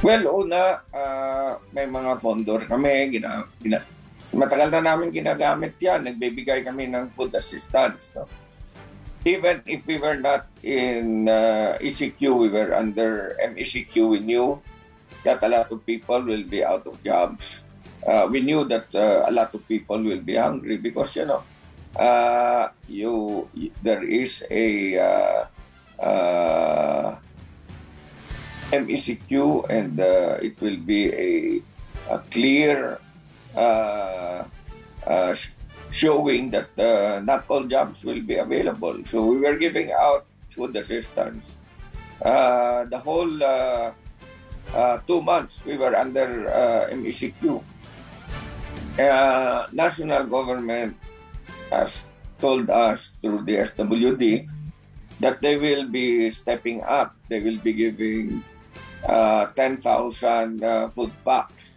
[0.00, 3.12] Well, una, ah, may mga pondor kami.
[3.12, 3.82] Gina, gina,
[4.30, 6.06] matagal na namin ginagamit yan.
[6.06, 8.16] Nagbibigay kami ng food assistance.
[8.16, 8.24] No?
[9.24, 14.62] Even if we were not in uh, ECQ, we were under MECQ, we knew
[15.24, 17.60] that a lot of people will be out of jobs.
[18.06, 21.42] Uh, we knew that uh, a lot of people will be hungry because, you know,
[21.96, 23.48] uh, you,
[23.82, 25.46] there is a uh,
[25.98, 27.16] uh,
[28.72, 31.60] MECQ and uh, it will be a,
[32.14, 33.00] a clear
[35.90, 38.96] showing that uh, not all jobs will be available.
[39.04, 41.56] So we were giving out food assistance.
[42.22, 43.92] Uh, the whole uh,
[44.74, 47.62] uh, two months we were under uh, MECQ.
[48.98, 50.96] Uh, national government
[51.70, 52.02] has
[52.38, 54.48] told us through the SWD
[55.20, 57.14] that they will be stepping up.
[57.28, 58.42] They will be giving
[59.06, 61.76] uh, 10,000 uh, food packs.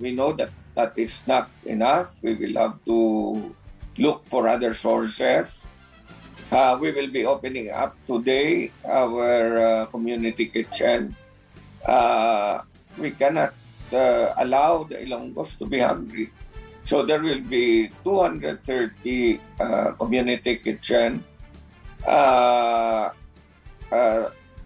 [0.00, 0.50] We know that
[0.80, 2.16] that is not enough.
[2.24, 2.96] We will have to
[4.00, 5.60] look for other sources.
[6.48, 11.12] Uh, we will be opening up today our uh, community kitchen.
[11.84, 12.64] Uh,
[12.96, 13.52] we cannot
[13.92, 16.32] uh, allow the Ilonggos to be hungry.
[16.88, 18.56] So there will be 230
[19.60, 21.22] uh, community kitchen.
[22.02, 23.12] Uh,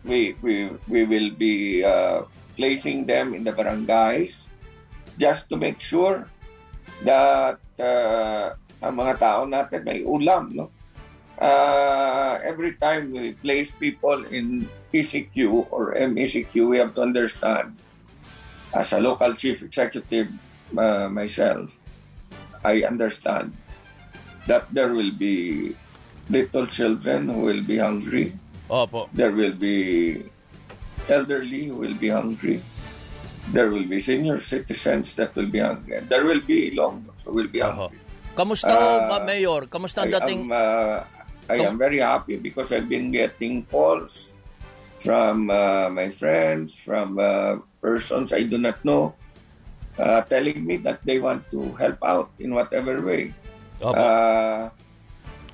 [0.07, 1.83] we, we, we will be
[2.57, 4.44] placing them in the barangays
[5.19, 6.27] just to make sure
[7.03, 8.55] that uh,
[8.85, 10.53] ang mga tao natin may ulam.
[10.53, 10.67] No?
[11.41, 17.75] Uh, every time we place people in ECQ or MECQ, we have to understand,
[18.71, 20.31] as a local chief executive
[20.79, 21.71] uh, myself,
[22.63, 23.53] I understand
[24.47, 25.75] that there will be
[26.31, 28.33] little children who will be hungry.
[28.71, 29.09] Opo.
[29.13, 30.25] There will be
[31.09, 32.63] elderly who will be hungry.
[33.53, 36.01] There will be senior citizens that will be hungry.
[36.09, 38.01] There will be Ilonggos who will be hungry.
[38.35, 39.69] Kamusta ho, Ah, Ma- Mayor?
[39.69, 40.49] Kamusta ang I dating...
[40.49, 40.97] am, uh,
[41.45, 44.33] I am very happy because I've been getting calls
[45.05, 49.13] from uh, my friends, from uh, persons I do not know,
[50.01, 53.37] uh, telling me that they want to help out in whatever way.
[53.85, 53.93] Opo.
[53.93, 54.73] Uh,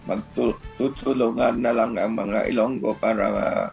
[0.07, 3.66] magtutulungan na lang ang mga Ilonggo para uh,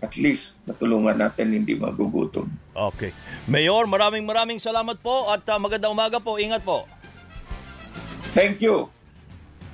[0.00, 2.50] at least matulungan natin hindi magugutom.
[2.74, 3.14] Okay.
[3.46, 6.36] Mayor, maraming maraming salamat po at uh, magandang umaga po.
[6.36, 6.90] Ingat po.
[8.34, 8.90] Thank you.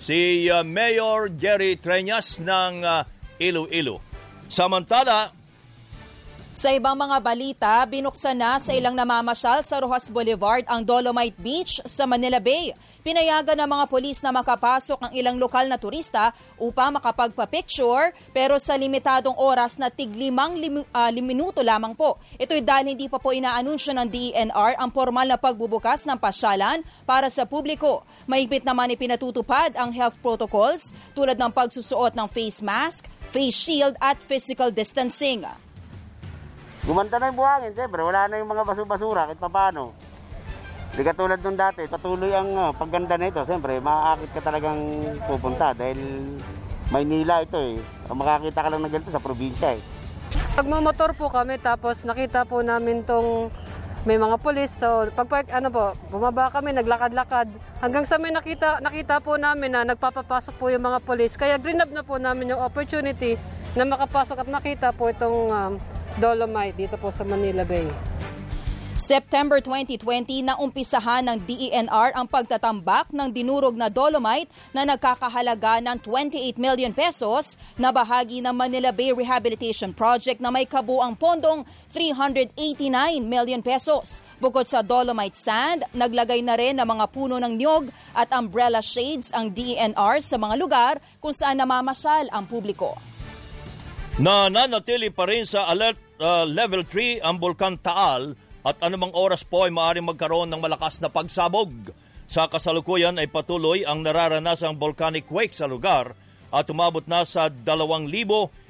[0.01, 3.05] Si uh, Mayor Jerry Treñas ng uh,
[3.40, 4.05] Iloilo.
[4.53, 5.32] Samantala,
[6.51, 11.78] Sa ibang mga balita, binuksan na sa ilang namamasyal sa Rojas Boulevard ang Dolomite Beach
[11.86, 12.74] sa Manila Bay.
[13.07, 18.74] Pinayagan ng mga polis na makapasok ang ilang lokal na turista upang makapagpa-picture pero sa
[18.74, 22.18] limitadong oras na tiglimang lim, ah, minuto lamang po.
[22.34, 27.30] Ito'y dahil hindi pa po inaanunsyo ng DENR ang formal na pagbubukas ng pasyalan para
[27.30, 28.03] sa publiko.
[28.26, 34.18] Mahigpit naman ipinatutupad ang health protocols tulad ng pagsusuot ng face mask, face shield at
[34.18, 35.46] physical distancing.
[36.91, 38.03] Gumanda na yung buhangin, siyempre.
[38.03, 39.95] Wala na yung mga basu-basura kahit paano.
[40.91, 43.47] Hindi katulad nung dati, patuloy ang uh, pagganda nito.
[43.47, 46.03] Siyempre, maaakit ka talagang pupunta dahil
[46.91, 47.78] Maynila ito eh.
[48.11, 49.82] Makakita ka lang ng ganito sa probinsya eh.
[50.59, 53.55] Pagmamotor po kami tapos nakita po namin tong
[54.03, 54.74] may mga polis.
[54.74, 57.47] So pag ano po, bumaba kami, naglakad-lakad.
[57.78, 61.38] Hanggang sa may nakita, nakita po namin na nagpapapasok po yung mga polis.
[61.38, 63.38] Kaya grinab na po namin yung opportunity
[63.78, 65.72] na makapasok at makita po itong um,
[66.19, 67.87] Dolomite dito po sa Manila Bay.
[69.01, 75.97] September 2020 na umpisahan ng DENR ang pagtatambak ng dinurog na dolomite na nagkakahalaga ng
[76.05, 81.65] 28 million pesos na bahagi ng Manila Bay Rehabilitation Project na may kabuang pondong
[81.97, 82.55] 389
[83.25, 84.21] million pesos.
[84.37, 89.33] Bukod sa dolomite sand, naglagay na rin ng mga puno ng niyog at umbrella shades
[89.33, 90.95] ang DENR sa mga lugar
[91.25, 93.10] kung saan namamasyal ang publiko.
[94.21, 99.64] Nananatili pa rin sa alert uh, level 3 ang Bulkan Taal at anumang oras po
[99.64, 101.73] ay maaaring magkaroon ng malakas na pagsabog.
[102.29, 106.12] Sa kasalukuyan ay patuloy ang nararanasang volcanic quake sa lugar
[106.53, 108.07] at umabot na sa 2,000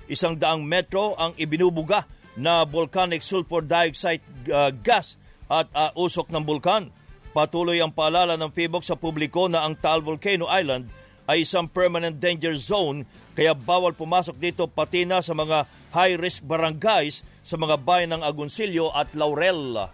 [0.06, 2.06] isang daang metro ang ibinubuga
[2.38, 5.18] na volcanic sulfur dioxide uh, gas
[5.50, 6.94] at uh, usok ng bulkan.
[7.34, 10.99] Patuloy ang paalala ng FIBOC sa publiko na ang Taal Volcano Island
[11.30, 13.06] ay isang permanent danger zone
[13.38, 18.90] kaya bawal pumasok dito pati na sa mga high-risk barangays sa mga bayan ng Agoncillo
[18.90, 19.86] at Laurel.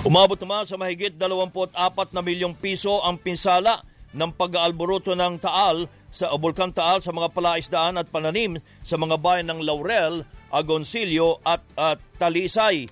[0.00, 1.76] Umabot naman sa mahigit 24
[2.10, 8.00] na milyong piso ang pinsala ng pag-aalboruto ng Taal sa Bulkan Taal sa mga palaisdaan
[8.00, 12.90] at pananim sa mga bayan ng Laurel, Agoncillo at, at Talisay.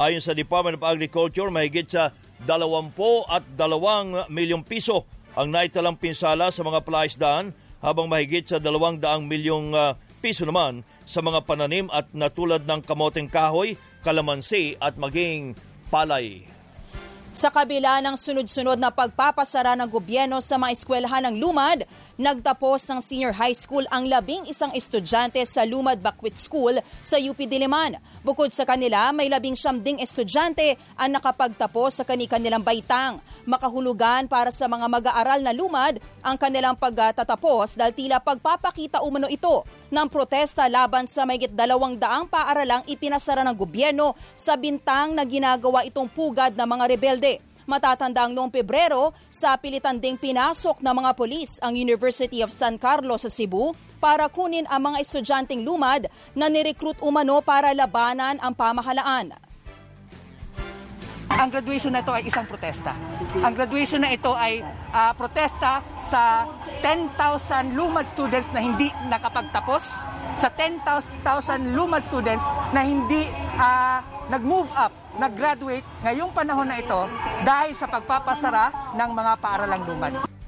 [0.00, 2.16] Ayon sa Department of Agriculture, mahigit sa
[2.48, 2.96] 20
[3.28, 5.04] at 2 milyong piso
[5.36, 7.52] ang naitalang pinsala sa mga palaisdaan
[7.84, 9.92] habang mahigit sa 200 milyong uh,
[10.24, 15.52] piso naman sa mga pananim at natulad ng kamoteng kahoy, kalamansi at maging
[15.92, 16.48] palay.
[17.36, 21.84] Sa kabila ng sunod-sunod na pagpapasara ng gobyerno sa mga eskwelahan ng Lumad,
[22.20, 27.40] nagtapos ng senior high school ang labing isang estudyante sa Lumad Bakwit School sa UP
[27.48, 27.96] Diliman.
[28.20, 33.24] Bukod sa kanila, may labing siyam ding estudyante ang nakapagtapos sa kani-kanilang baitang.
[33.48, 39.64] Makahulugan para sa mga mag-aaral na Lumad ang kanilang pagtatapos dahil tila pagpapakita umano ito
[39.88, 45.88] ng protesta laban sa mayigit dalawang daang paaralang ipinasara ng gobyerno sa bintang na ginagawa
[45.88, 47.49] itong pugad ng mga rebelde.
[47.70, 53.22] Matatandang noong Pebrero, sa pilitan ding pinasok ng mga polis ang University of San Carlos
[53.22, 53.70] sa Cebu
[54.02, 59.49] para kunin ang mga estudyanteng lumad na nirecruit umano para labanan ang pamahalaan.
[61.30, 62.90] Ang graduation na ito ay isang protesta.
[63.38, 65.78] Ang graduation na ito ay uh, protesta
[66.10, 66.42] sa
[66.82, 69.82] 10,000 lumad students na hindi nakapagtapos,
[70.40, 70.82] sa 10,000
[71.76, 72.42] lumad students
[72.74, 74.90] na hindi uh, nag-move up,
[75.22, 77.06] nag-graduate ngayong panahon na ito
[77.46, 80.39] dahil sa pagpapasara ng mga paaralang lumad.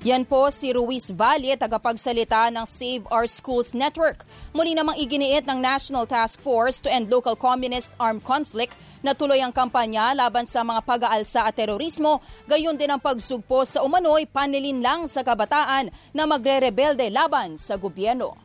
[0.00, 4.24] Yan po si Ruiz Valle, tagapagsalita ng Save Our Schools Network.
[4.56, 8.72] Muli namang iginiit ng National Task Force to End Local Communist Armed Conflict
[9.04, 13.84] na tuloy ang kampanya laban sa mga pag-aalsa at terorismo, gayon din ang pagsugpo sa
[13.84, 18.40] umano'y panilin lang sa kabataan na magre-rebelde laban sa gobyerno.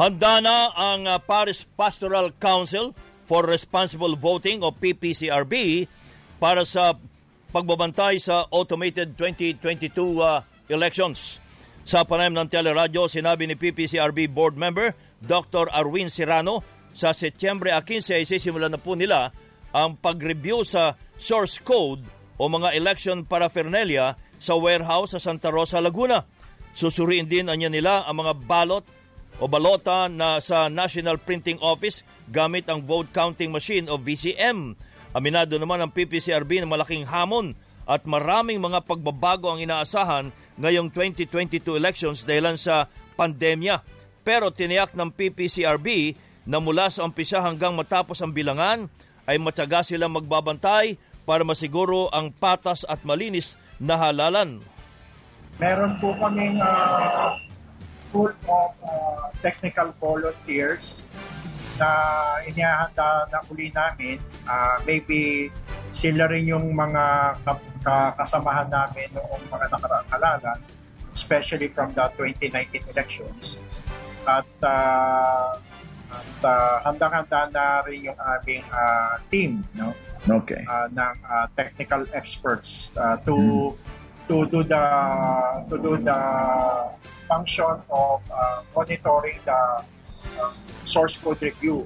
[0.00, 2.96] Handa na ang uh, Paris Pastoral Council
[3.28, 5.84] for Responsible Voting o PPCRB
[6.40, 6.96] para sa
[7.56, 11.40] pagbabantay sa automated 2022 uh, elections.
[11.88, 14.92] Sa panayam ng teleradyo, sinabi ni PPCRB board member
[15.24, 15.72] Dr.
[15.72, 16.60] Arwin Serrano
[16.92, 19.32] sa Setyembre 15 ay sisimulan na po nila
[19.72, 22.04] ang pag-review sa source code
[22.36, 26.28] o mga election paraphernalia sa warehouse sa Santa Rosa, Laguna.
[26.76, 28.84] Susuriin din anya nila ang mga balot
[29.40, 34.76] o balota na sa National Printing Office gamit ang vote counting machine o VCM
[35.16, 37.56] Aminado naman ang PPCRB ng malaking hamon
[37.88, 40.28] at maraming mga pagbabago ang inaasahan
[40.60, 43.80] ngayong 2022 elections dahil sa pandemya.
[44.20, 48.92] Pero tiniyak ng PPCRB na mula sa umpisa hanggang matapos ang bilangan
[49.24, 54.60] ay matyaga silang magbabantay para masiguro ang patas at malinis na halalan.
[55.56, 57.40] Meron po kaming uh,
[58.12, 61.00] full of uh, technical volunteers
[61.78, 61.90] na
[62.44, 64.18] inihahanda na uli namin,
[64.48, 65.52] uh, maybe
[65.92, 67.36] sila rin yung mga
[68.18, 70.58] kasamahan namin noong mga nakaraang halalan,
[71.14, 73.60] especially from the 2019 elections.
[74.26, 75.56] At, uh,
[76.10, 79.94] at uh, handang-handa na rin yung aming uh, team no?
[80.28, 80.62] okay.
[80.66, 83.70] uh, ng uh, technical experts uh, to mm.
[84.26, 84.84] to do the
[85.70, 86.20] to do the
[87.30, 89.60] function of uh, monitoring the
[90.86, 91.84] source code review.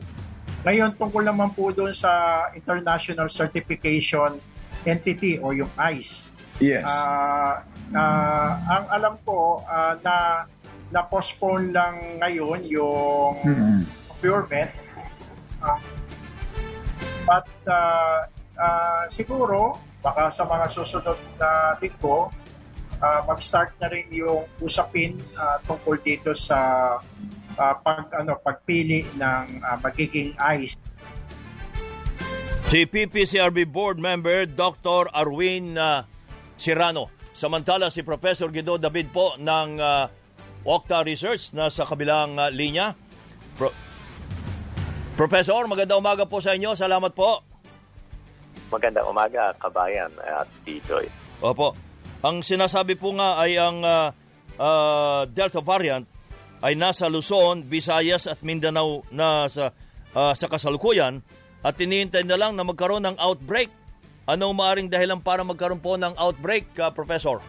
[0.61, 4.37] Ngayon, tungkol naman po doon sa International Certification
[4.85, 6.29] Entity o yung ICE.
[6.61, 6.85] Yes.
[6.85, 7.65] Uh,
[7.97, 10.45] uh, ang alam ko uh, na
[10.93, 13.81] na-postpone lang ngayon yung mm-hmm.
[14.11, 14.71] procurement.
[15.65, 15.81] Uh,
[17.25, 18.29] but uh,
[18.61, 22.29] uh, siguro, baka sa mga susunod na linggo,
[23.01, 27.01] uh, mag-start na rin yung usapin uh, tungkol dito sa
[27.61, 30.75] uh, pag ano pagpili ng uh, magiging ICE.
[32.71, 35.13] Si PPCRB board member Dr.
[35.13, 36.07] Arwin uh,
[36.57, 37.13] Cirano.
[37.35, 40.07] Samantala si Professor Guido David po ng uh,
[40.65, 42.95] Octa Research na sa kabilang uh, linya.
[43.59, 43.75] Pro-
[45.19, 46.73] Professor, magandang umaga po sa inyo.
[46.79, 47.43] Salamat po.
[48.71, 51.11] Magandang umaga, kabayan at Joy.
[51.43, 51.75] Opo.
[52.21, 54.13] Ang sinasabi po nga ay ang uh,
[54.61, 56.20] uh, Delta variant
[56.61, 59.73] ay nasa Luzon, Visayas at Mindanao na sa
[60.13, 61.25] uh, sa kasalukuyan
[61.61, 63.73] at tinihintay na lang na magkaroon ng outbreak.
[64.29, 67.43] Anong maaring dahilan para magkaroon po ng outbreak, uh, Professor?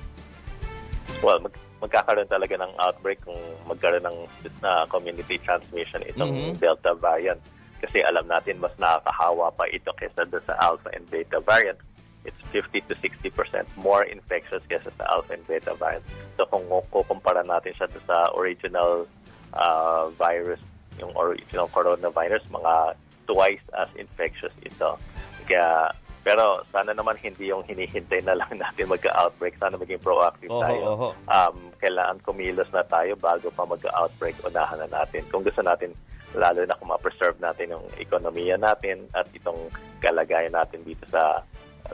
[1.21, 3.37] Well, mag- magkakaroon talaga ng outbreak kung
[3.67, 4.17] magkaroon ng
[4.63, 6.57] uh, community transmission itong mm-hmm.
[6.57, 7.41] Delta variant.
[7.81, 11.81] Kasi alam natin mas nakakahawa pa ito kaysa sa Alpha and Beta variant
[12.25, 16.05] it's 50 to 60% more infectious kaysa sa alpha and beta variant.
[16.37, 19.07] So kung kukumpara natin siya sa original
[19.53, 20.61] uh, virus,
[20.99, 22.95] yung original coronavirus, mga
[23.25, 24.99] twice as infectious ito.
[25.47, 25.89] Kaya,
[26.21, 29.57] pero sana naman hindi yung hinihintay na lang natin magka-outbreak.
[29.57, 30.81] Sana maging proactive oho, tayo.
[30.85, 31.07] Oho.
[31.31, 34.37] Um, kailangan kumilos na tayo bago pa magka-outbreak.
[34.45, 35.25] Unahan na natin.
[35.33, 35.95] Kung gusto natin
[36.31, 39.67] lalo na kung ma-preserve natin yung ekonomiya natin at itong
[39.99, 41.43] kalagayan natin dito sa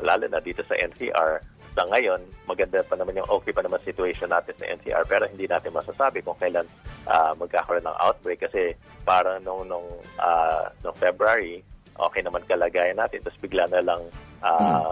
[0.02, 1.42] lalo na dito sa NCR,
[1.78, 5.46] sa ngayon, maganda pa naman yung okay pa naman situation natin sa NCR pero hindi
[5.46, 6.66] natin masasabi kung kailan
[7.06, 8.74] uh, magkakaroon ng outbreak kasi
[9.06, 9.86] para nung, nung,
[10.18, 11.62] uh, nung February,
[12.02, 14.02] okay naman kalagayan natin tapos bigla na lang
[14.42, 14.90] uh,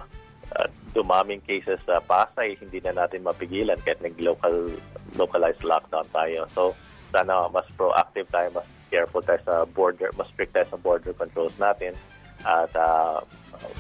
[0.54, 4.70] uh, dumaming cases sa Pasay, hindi na natin mapigilan kahit nag-local
[5.18, 6.46] localized lockdown tayo.
[6.54, 6.78] So,
[7.10, 11.58] sana mas proactive tayo, mas careful tayo sa border, mas strict tayo sa border controls
[11.58, 11.98] natin
[12.46, 13.26] at uh,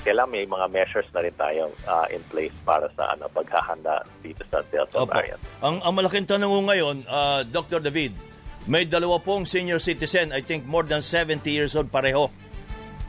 [0.03, 4.41] kailangan may mga measures na rin tayo uh, in place para sa ano paghahanda dito
[4.49, 5.11] sa Delta Opo.
[5.13, 5.41] variant.
[5.61, 7.79] Ang, ang malaking tanong ko ngayon, uh, Dr.
[7.81, 8.13] David,
[8.65, 12.33] may dalawa pong senior citizen, I think more than 70 years old pareho.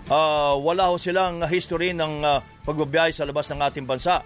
[0.07, 4.23] Uh, wala ho silang history ng uh, pagbabiyahe sa labas ng ating bansa.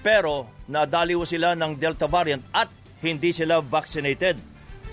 [0.00, 2.70] Pero nadali ho sila ng Delta variant at
[3.02, 4.38] hindi sila vaccinated.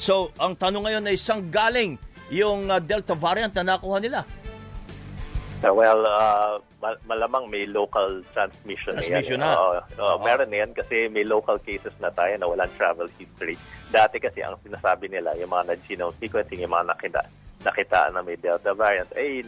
[0.01, 1.95] So, ang tanong ngayon ay isang galing
[2.33, 4.25] yung uh, Delta variant na nakuha nila.
[5.63, 6.59] Uh, well, uh,
[7.07, 9.55] malamang may local transmission, transmission na yan.
[9.55, 9.95] na.
[9.95, 13.55] Uh, uh, meron na yan kasi may local cases na tayo na walang travel history.
[13.89, 17.21] Dati kasi ang sinasabi nila, yung mga na-genome sequencing, yung mga nakita,
[17.63, 19.47] nakita na may Delta variant, ay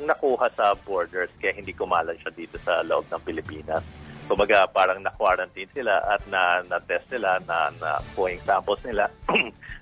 [0.00, 3.82] nakuha sa borders kaya hindi kumalan siya dito sa loob ng Pilipinas.
[4.28, 9.08] Kumaga parang na-quarantine sila at na, na-test nila, na, na yung samples nila.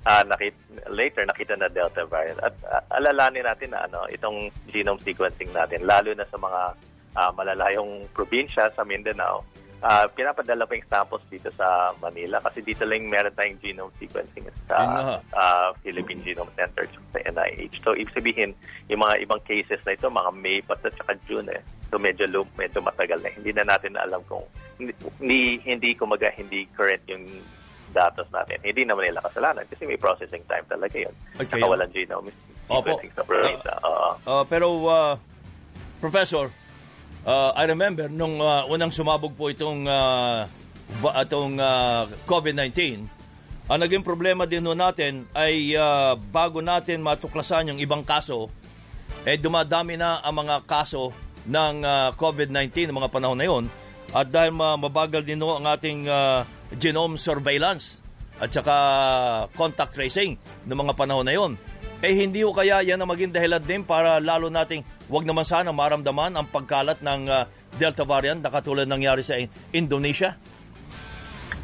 [0.06, 0.54] uh, nakit,
[0.86, 2.38] later nakita na Delta variant.
[2.38, 6.62] At uh, alalanin natin na ano, itong genome sequencing natin, lalo na sa mga
[7.18, 9.42] uh, malalayong probinsya sa Mindanao,
[9.82, 14.48] uh, pinapadala pa yung samples dito sa Manila kasi dito lang meron tayong genome sequencing
[14.68, 17.82] sa uh, Philippine Genome Center sa NIH.
[17.84, 18.56] So, ibig sabihin,
[18.88, 21.60] yung mga ibang cases na ito, mga May pa at saka June eh.
[21.92, 23.30] So, medyo low, medyo matagal na.
[23.32, 24.44] Hindi na natin alam kung,
[24.76, 27.24] hindi, hindi kumaga, hindi current yung
[27.94, 28.60] datos natin.
[28.60, 31.14] Hindi naman nila kasalanan kasi may processing time talaga yun.
[31.38, 31.56] Okay.
[31.56, 32.28] Nakawalan genome
[32.66, 33.74] sequencing sa probinsya.
[33.80, 35.14] Uh, uh, pero, uh,
[36.02, 36.52] Professor,
[37.26, 40.46] uh, I remember nung uh, unang sumabog po itong uh,
[41.26, 43.04] itong uh, COVID-19,
[43.66, 48.46] ang naging problema din no natin ay uh, bago natin matuklasan yung ibang kaso,
[49.26, 51.10] eh dumadami na ang mga kaso
[51.46, 53.64] ng uh, COVID-19 ng mga panahon na yon.
[54.14, 56.46] At dahil uh, mabagal din no ang ating uh,
[56.78, 57.98] genome surveillance
[58.38, 58.76] at saka
[59.58, 61.58] contact tracing ng mga panahon na yon,
[62.04, 65.72] eh hindi ko kaya yan ang maging dahilan din para lalo nating wag naman sana
[65.72, 69.36] maramdaman ang pagkalat ng uh, Delta variant na katulad nangyari sa
[69.72, 70.36] Indonesia?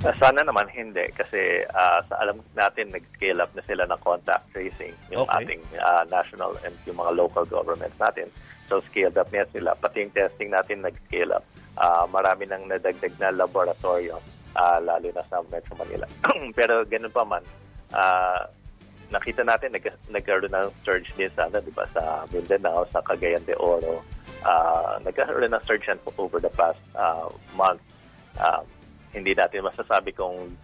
[0.02, 4.50] Uh, sana naman hindi kasi uh, sa alam natin nag-scale up na sila ng contact
[4.50, 5.46] tracing yung okay.
[5.46, 8.26] ating uh, national and yung mga local governments natin.
[8.66, 9.76] So scaled up niya sila.
[9.78, 11.44] Pati yung testing natin nag-scale up.
[11.78, 14.18] Uh, marami nang nadagdag na laboratorio
[14.56, 16.08] uh, lalo na sa Metro Manila.
[16.58, 17.44] Pero ganun pa man,
[17.92, 18.48] uh,
[19.12, 23.52] nakita natin nag nagkaroon ng surge din sana, di ba, sa Mindanao, sa Cagayan de
[23.60, 24.00] Oro.
[24.42, 27.84] Uh, nagkaroon ng surge yan over the past uh, month.
[28.40, 28.64] Uh,
[29.12, 30.56] hindi natin masasabi kung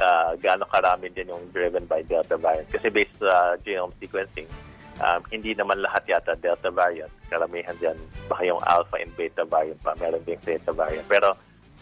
[0.00, 2.66] uh, gaano karami din yung driven by Delta variant.
[2.72, 4.48] Kasi based sa uh, genome sequencing,
[5.04, 7.12] um, hindi naman lahat yata Delta variant.
[7.28, 11.04] Karamihan dyan, baka yung Alpha and Beta variant pa, meron ding Theta variant.
[11.06, 11.36] Pero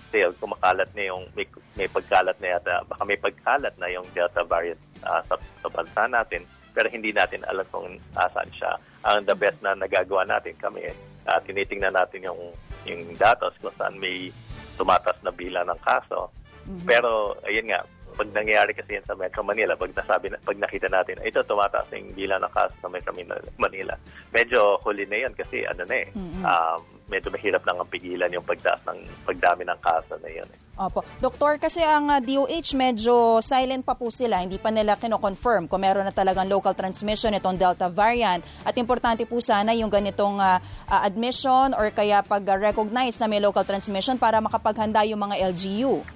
[0.09, 1.45] still, kumakalat na yung, may,
[1.77, 6.09] may pagkalat na yata, baka may pagkalat na yung Delta variant uh, sa, sa bansa
[6.09, 6.43] natin,
[6.73, 8.73] pero hindi natin alam kung asan siya.
[9.05, 10.89] Ang the best na nagagawa natin kami,
[11.29, 12.41] uh, tinitingnan natin yung,
[12.89, 14.33] yung datos kung saan may
[14.81, 16.33] tumatas na bilang ng kaso.
[16.65, 16.87] Mm-hmm.
[16.89, 17.81] Pero, ayun nga,
[18.19, 21.87] pag nangyayari kasi yan sa Metro Manila, pag nasabi na, pag nakita natin, ito tumataas
[21.95, 23.15] na yung bilang ng kaso sa Metro
[23.55, 23.95] Manila.
[24.35, 26.43] Medyo huli na yan kasi ano na eh, mm-hmm.
[26.43, 30.51] um, medyo mahirap lang ang pigilan yung pagtaas ng pagdami ng kaso na yan.
[30.51, 30.59] Eh.
[30.79, 31.03] Opo.
[31.19, 34.43] Doktor, kasi ang DOH medyo silent pa po sila.
[34.43, 38.43] Hindi pa nila kino-confirm kung meron na talagang local transmission itong Delta variant.
[38.63, 43.67] At importante po sana yung ganitong uh, uh, admission or kaya pag-recognize na may local
[43.67, 46.07] transmission para makapaghanda yung mga LGU.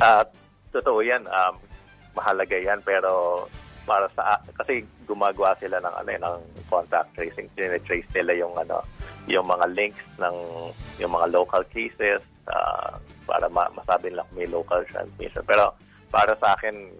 [0.00, 0.43] At uh,
[0.74, 1.22] totoo yan.
[1.30, 1.54] Um,
[2.18, 2.82] mahalaga yan.
[2.82, 3.46] Pero
[3.84, 6.36] para sa kasi gumagawa sila ng ano eh, ng
[6.72, 8.80] contact tracing trace nila yung ano
[9.28, 10.36] yung mga links ng
[11.00, 12.96] yung mga local cases uh,
[13.28, 15.76] para ma- masabi nila kung may local transmission pero
[16.08, 16.92] para sa akin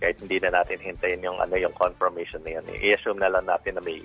[0.00, 3.76] kahit hindi na natin hintayin yung ano yung confirmation na yan i-assume na lang natin
[3.76, 4.00] na may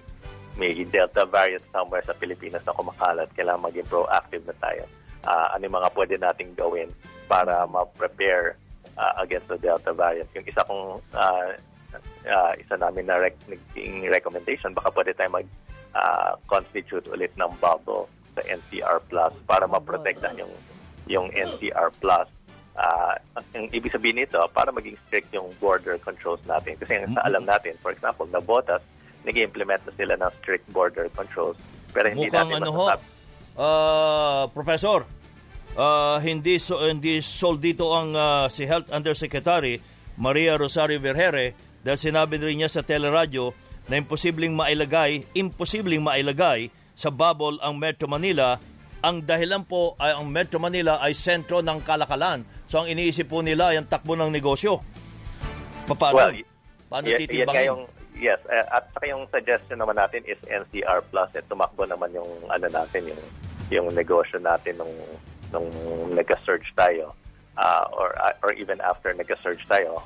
[0.60, 4.84] may delta variant somewhere sa Pilipinas na kumakalat kailangan maging proactive na tayo
[5.24, 6.92] uh, ano yung mga pwede nating gawin
[7.32, 8.60] para ma-prepare
[8.98, 11.52] uh, against the delta variant yung isa kong uh,
[12.28, 13.40] uh, isa namin na rec-
[14.10, 15.48] recommendation, baka pwede tayo mag
[15.96, 20.54] uh, constitute ulit ng bubble sa NCR Plus para maprotektahan yung
[21.08, 22.28] yung NCR Plus.
[22.76, 23.16] Uh,
[23.56, 26.76] ang ibig sabihin nito, para maging strict yung border controls natin.
[26.76, 27.16] Kasi mm-hmm.
[27.16, 28.84] sa alam natin, for example, na botas,
[29.24, 31.56] nag-implement na sila ng strict border controls.
[31.96, 32.86] Pero hindi Mukhang natin ano ho,
[33.56, 35.08] uh, Professor,
[35.76, 39.80] uh, hindi so, hindi sold dito ang uh, si Health Undersecretary
[40.16, 41.54] Maria Rosario Vergere
[41.84, 43.54] dahil sinabi rin niya sa teleradyo
[43.86, 48.58] na imposibleng mailagay, imposibleng mailagay sa bubble ang Metro Manila.
[49.06, 52.42] Ang dahilan po ay ang Metro Manila ay sentro ng kalakalan.
[52.66, 54.82] So ang iniisip po nila ay ang takbo ng negosyo.
[55.86, 56.18] Paano?
[56.18, 56.34] Well,
[56.90, 57.70] Paano y- titimbangin?
[57.70, 57.84] yung,
[58.18, 61.30] yes, uh, at saka yung suggestion naman natin is NCR Plus.
[61.38, 63.22] At tumakbo naman yung ano natin, yung,
[63.70, 64.94] yung negosyo natin nung,
[65.56, 65.72] nung
[66.12, 67.16] nag-surge tayo.
[67.56, 70.04] Uh, or, uh, or even after nag-surge tayo,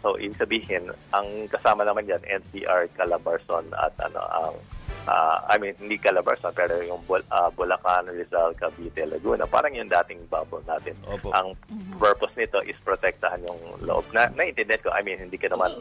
[0.00, 4.56] So, ibig sabihin, ang kasama naman dyan, NCR, Calabarzon at ano, ang,
[5.04, 9.92] uh, I mean, hindi Calabarzon, pero yung Bul- uh, Bulacan, Rizal, Cavite, Laguna, parang yung
[9.92, 10.96] dating bubble natin.
[11.04, 11.28] Opo.
[11.36, 11.52] Ang
[12.00, 14.08] purpose nito is protektahan yung loob.
[14.16, 15.76] Na, naintindihan ko, I mean, hindi ka naman,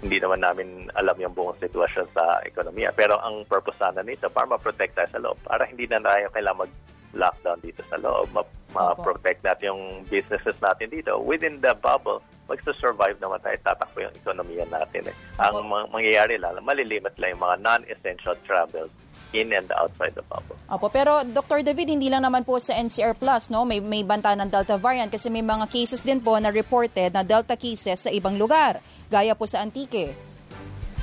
[0.00, 2.96] hindi naman namin alam yung buong sitwasyon sa ekonomiya.
[2.96, 6.64] Pero ang purpose sana nito, para ma-protect tayo sa loob, para hindi na tayo kailangan
[6.64, 6.72] mag
[7.14, 11.20] lockdown dito sa loob, ma- ma-protect natin yung businesses natin dito.
[11.22, 15.10] Within the bubble, magsa-survive naman tayo, tatakbo yung ekonomiya natin.
[15.10, 15.14] Eh.
[15.42, 18.90] Ang mang- mangyayari lang, malilimit lang yung mga non-essential travels
[19.34, 20.54] in and outside the bubble.
[20.70, 21.66] Opo, pero Dr.
[21.66, 23.66] David, hindi lang naman po sa NCR Plus, no?
[23.66, 27.26] May may banta ng Delta variant kasi may mga cases din po na reported na
[27.26, 28.78] Delta cases sa ibang lugar,
[29.10, 30.14] gaya po sa Antique.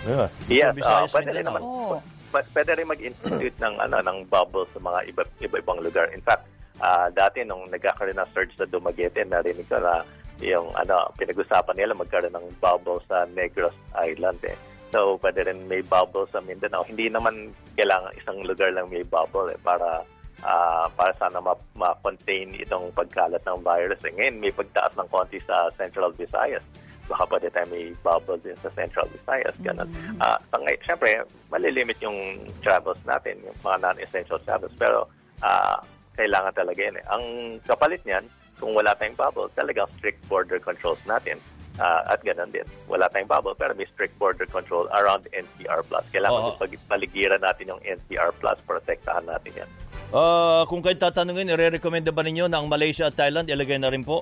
[0.04, 0.28] Yeah.
[0.52, 1.62] Yes, uh, Visayas, pwede rin naman.
[1.64, 2.00] Oh.
[2.34, 6.10] Pwede rin mag-institute ng ano ng bubble sa mga iba, iba-ibang lugar.
[6.10, 6.50] In fact,
[6.82, 10.02] ah, dati nung nagkakaroon ng surge sa Dumaguete, narinig ko na
[10.42, 14.58] yung ano pinag-usapan nila magkaroon ng bubble sa Negros Island eh.
[14.94, 16.86] So, pwede rin may bubble sa Mindanao.
[16.86, 20.06] Hindi naman kailangan isang lugar lang may bubble eh, para
[20.42, 24.02] ah, para sana ma- ma-contain itong pagkalat ng virus.
[24.06, 24.14] Eh.
[24.14, 26.66] Ngayon, may pagtaas ng konti sa Central Visayas
[27.08, 29.56] baka pwede tayo may bubble din sa Central Visayas.
[29.60, 29.90] Ganun.
[30.20, 31.10] Ah, sa ngay- Siyempre,
[31.52, 34.74] malilimit yung travels natin, yung mga non-essential travels.
[34.80, 35.08] Pero
[35.44, 35.80] ah,
[36.16, 36.96] kailangan talaga yun.
[36.96, 37.06] Eh.
[37.12, 37.24] Ang
[37.68, 38.24] kapalit niyan,
[38.62, 41.36] kung wala tayong bubble, talagang strict border controls natin.
[41.82, 42.64] Ah, at ganun din.
[42.86, 45.82] Wala tayong bubble, pero may strict border control around NCR+.
[46.14, 46.48] Kailangan Oo.
[46.54, 48.30] din pag- paligiran natin yung NCR+,
[48.64, 49.70] protektahan natin yan.
[50.14, 54.06] Ah, kung kayo tatanungin, ire-recommenda ba ninyo na ang Malaysia at Thailand ilagay na rin
[54.06, 54.22] po?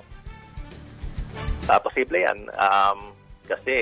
[1.72, 2.52] Ah, posible yan.
[2.52, 3.16] Um,
[3.48, 3.76] kasi,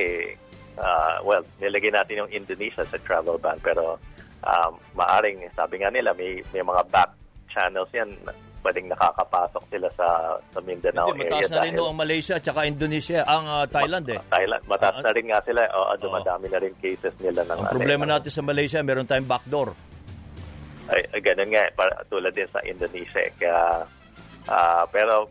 [0.78, 3.58] ah, well, nilagay natin yung Indonesia sa travel ban.
[3.66, 3.98] Pero,
[4.46, 7.10] um, maaring, sabi nga nila, may, may mga back
[7.50, 8.14] channels yan.
[8.62, 11.42] Pwedeng nakakapasok sila sa, sa Mindanao Hindi, area.
[11.42, 14.20] mataas na rin ho ang Malaysia at saka Indonesia, ang ah, Thailand eh.
[14.30, 14.62] Thailand.
[14.70, 15.62] Mataas na rin nga sila.
[15.74, 17.58] O, dumadami na rin cases nila ng...
[17.58, 19.74] Ang ano, problema ng- natin sa Malaysia, meron tayong backdoor.
[20.94, 23.18] ay, ay ganun nga, para, tulad din sa Indonesia.
[23.24, 23.32] eh.
[23.40, 23.88] Kaya,
[24.48, 25.28] ah, pero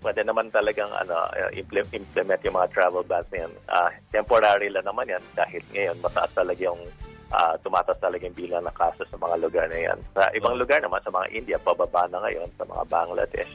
[0.00, 3.52] pwede, naman talagang ano, eh, imple- implement yung mga travel bans na yan.
[3.68, 6.80] Ah, temporary lang naman yan dahil ngayon mataas talaga yung
[7.28, 9.98] ah, tumataas talaga yung bilang ng kaso sa mga lugar na yan.
[10.16, 13.52] Sa ibang lugar naman, sa mga India, pababa na ngayon, sa mga Bangladesh.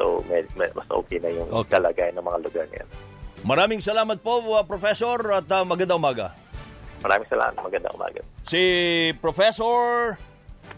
[0.00, 1.76] So, med, med, mas okay na yung Okay.
[1.76, 2.88] kalagayan ng mga lugar na yan.
[3.44, 6.32] Maraming salamat po, ah, Professor, at ah, magandang umaga.
[7.04, 7.56] Maraming salamat.
[7.60, 8.20] Magandang umaga.
[8.48, 8.60] Si
[9.20, 10.16] Professor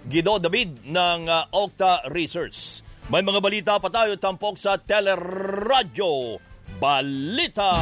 [0.07, 2.83] Guido David ng ah, Octa Research.
[3.11, 6.39] May mga balita pa tayo tampok sa Teleradyo
[6.79, 7.75] Balita.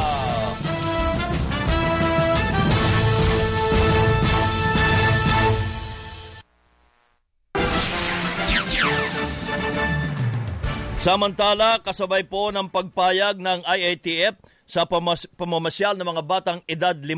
[11.01, 14.37] Samantala, kasabay po ng pagpayag ng IATF
[14.69, 17.17] sa pamas- pamamasyal ng mga batang edad 5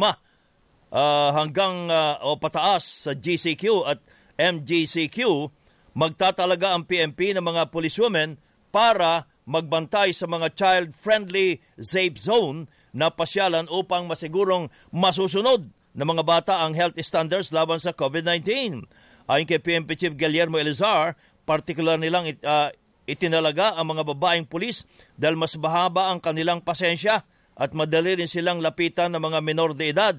[0.92, 4.00] ah, hanggang ah, o pataas sa GCQ at
[4.40, 5.52] MGCQ,
[5.94, 8.38] magtatalaga ang PMP ng mga policewomen
[8.74, 16.54] para magbantay sa mga child-friendly safe zone na pasyalan upang masigurong masusunod ng mga bata
[16.62, 18.86] ang health standards laban sa COVID-19.
[19.30, 21.16] Ayon kay PMP Chief Guillermo Elizar,
[21.46, 22.74] partikular nilang it- ah,
[23.06, 24.88] itinalaga ang mga babaeng pulis
[25.20, 27.24] dahil mas mahaba ang kanilang pasensya
[27.54, 30.16] at madali rin silang lapitan ng mga menor de edad.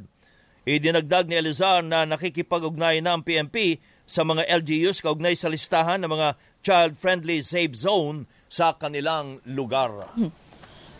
[0.65, 6.11] Idinagdag ni Elizar na nakikipag-ugnay na ang PNP sa mga LGUs kaugnay sa listahan ng
[6.13, 6.29] mga
[6.65, 10.09] child-friendly safe zone sa kanilang lugar.
[10.17, 10.33] Hmm.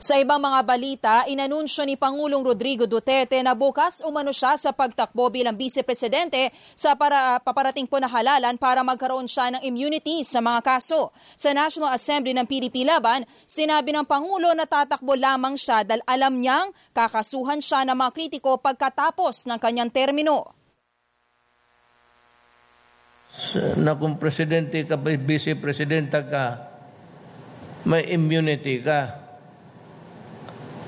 [0.05, 5.33] Sa ibang mga balita, inanunsyo ni Pangulong Rodrigo Duterte na bukas umano siya sa pagtakbo
[5.33, 10.61] bilang vice-presidente sa para, paparating po na halalan para magkaroon siya ng immunity sa mga
[10.61, 11.09] kaso.
[11.41, 16.37] Sa National Assembly ng PDP Laban, sinabi ng Pangulo na tatakbo lamang siya dahil alam
[16.37, 20.64] niyang kakasuhan siya ng mga kritiko pagkatapos ng kanyang termino.
[23.79, 26.45] Na kung presidente ka, vice-presidente ka,
[27.85, 29.25] may immunity ka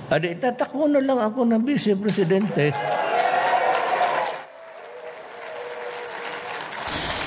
[0.06, 2.70] Adi, tatakbo na lang ako ng vice-presidente.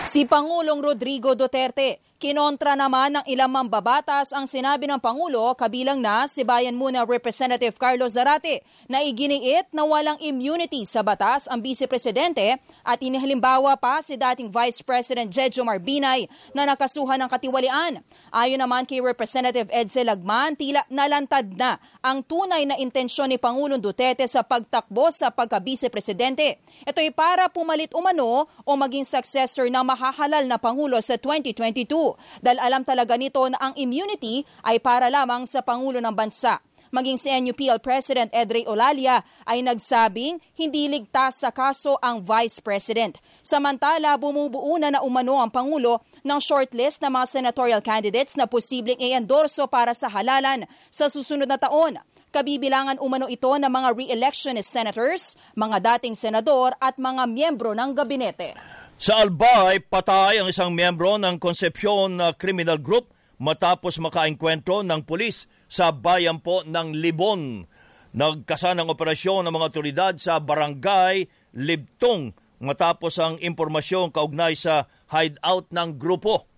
[0.08, 6.28] Si Pangulong Rodrigo Duterte Kinontra naman ng ilang mambabatas ang sinabi ng Pangulo kabilang na
[6.28, 8.60] si Bayan Muna Representative Carlos Zarate
[8.92, 14.52] na iginiit na walang immunity sa batas ang Vice Presidente at inihalimbawa pa si dating
[14.52, 18.04] Vice President Jejo Marbinay na nakasuhan ng katiwalian.
[18.36, 23.80] Ayon naman kay Representative Edsel Lagman, tila nalantad na ang tunay na intensyon ni Pangulong
[23.80, 26.60] Duterte sa pagtakbo sa pagka-Vice Presidente.
[26.84, 32.09] Ito'y para pumalit umano o maging successor ng mahahalal na Pangulo sa 2022
[32.40, 36.64] dahil alam talaga nito na ang immunity ay para lamang sa Pangulo ng Bansa.
[36.90, 43.14] Maging si NUPL President Edre Olalia ay nagsabing hindi ligtas sa kaso ang Vice President.
[43.46, 48.98] Samantala, bumubuo na na umano ang Pangulo ng shortlist ng mga senatorial candidates na posibleng
[48.98, 52.02] i-endorso para sa halalan sa susunod na taon.
[52.34, 58.58] Kabibilangan umano ito ng mga re-electionist senators, mga dating senador at mga miyembro ng gabinete.
[59.00, 65.96] Sa Albay, patay ang isang miyembro ng Concepcion Criminal Group matapos makaengkwentro ng pulis sa
[65.96, 67.64] bayan po ng Libon.
[68.12, 75.72] Nagkasa ng operasyon ng mga otoridad sa barangay Libtong matapos ang impormasyon kaugnay sa hideout
[75.72, 76.52] ng grupo.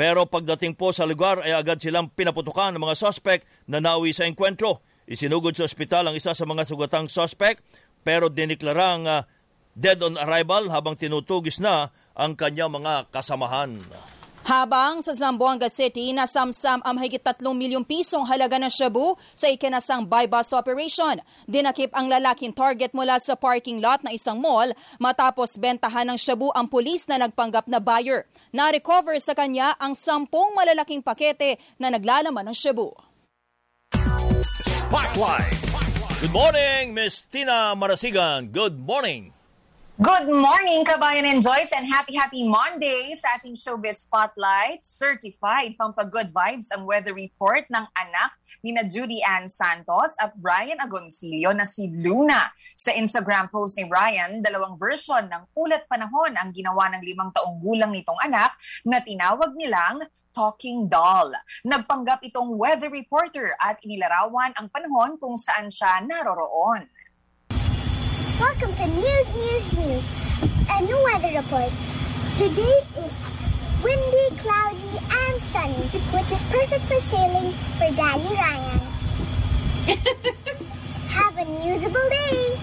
[0.00, 4.24] Pero pagdating po sa lugar ay agad silang pinaputukan ng mga suspect na nauwi sa
[4.24, 4.80] enkwentro.
[5.04, 7.60] Isinugod sa ospital ang isa sa mga sugatang suspect
[8.00, 9.28] pero diniklarang uh,
[9.74, 13.82] dead on arrival habang tinutugis na ang kanyang mga kasamahan.
[14.44, 20.04] Habang sa Zamboanga City, nasamsam ang mahigit 3 milyong pisong halaga ng shabu sa ikinasang
[20.04, 21.16] buy-bus operation.
[21.48, 24.68] Dinakip ang lalaking target mula sa parking lot ng isang mall
[25.00, 28.28] matapos bentahan ng shabu ang pulis na nagpanggap na buyer.
[28.52, 32.92] Na-recover sa kanya ang sampung malalaking pakete na naglalaman ng shabu.
[34.44, 35.56] Spotlight!
[36.20, 38.52] Good morning, Miss Tina Marasigan.
[38.52, 39.33] Good morning.
[39.94, 44.82] Good morning, Kabayan and Joyce, and happy, happy Monday sa ating Showbiz Spotlight.
[44.82, 48.34] Certified pampag-good vibes ang weather report ng anak
[48.66, 52.42] ni na Judy Ann Santos at Brian Agoncillo na si Luna.
[52.74, 57.62] Sa Instagram post ni Brian, dalawang version ng ulat panahon ang ginawa ng limang taong
[57.62, 58.50] gulang nitong anak
[58.82, 60.02] na tinawag nilang
[60.34, 61.30] talking doll.
[61.62, 66.90] Nagpanggap itong weather reporter at inilarawan ang panahon kung saan siya naroroon.
[68.40, 70.10] Welcome to News, News, News,
[70.68, 71.70] a new weather report.
[72.36, 73.14] Today is
[73.80, 78.80] windy, cloudy, and sunny, which is perfect for sailing for Daddy Ryan.
[81.10, 82.58] Have a usable day!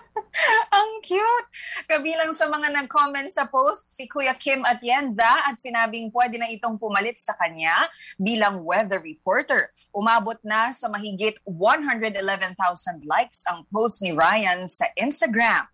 [0.78, 1.48] Ang cute!
[1.86, 6.78] Kabilang sa mga nag-comment sa post, si Kuya Kim Atienza at sinabing pwede na itong
[6.78, 7.74] pumalit sa kanya
[8.18, 9.70] bilang weather reporter.
[9.94, 15.70] Umabot na sa mahigit 111,000 likes ang post ni Ryan sa Instagram.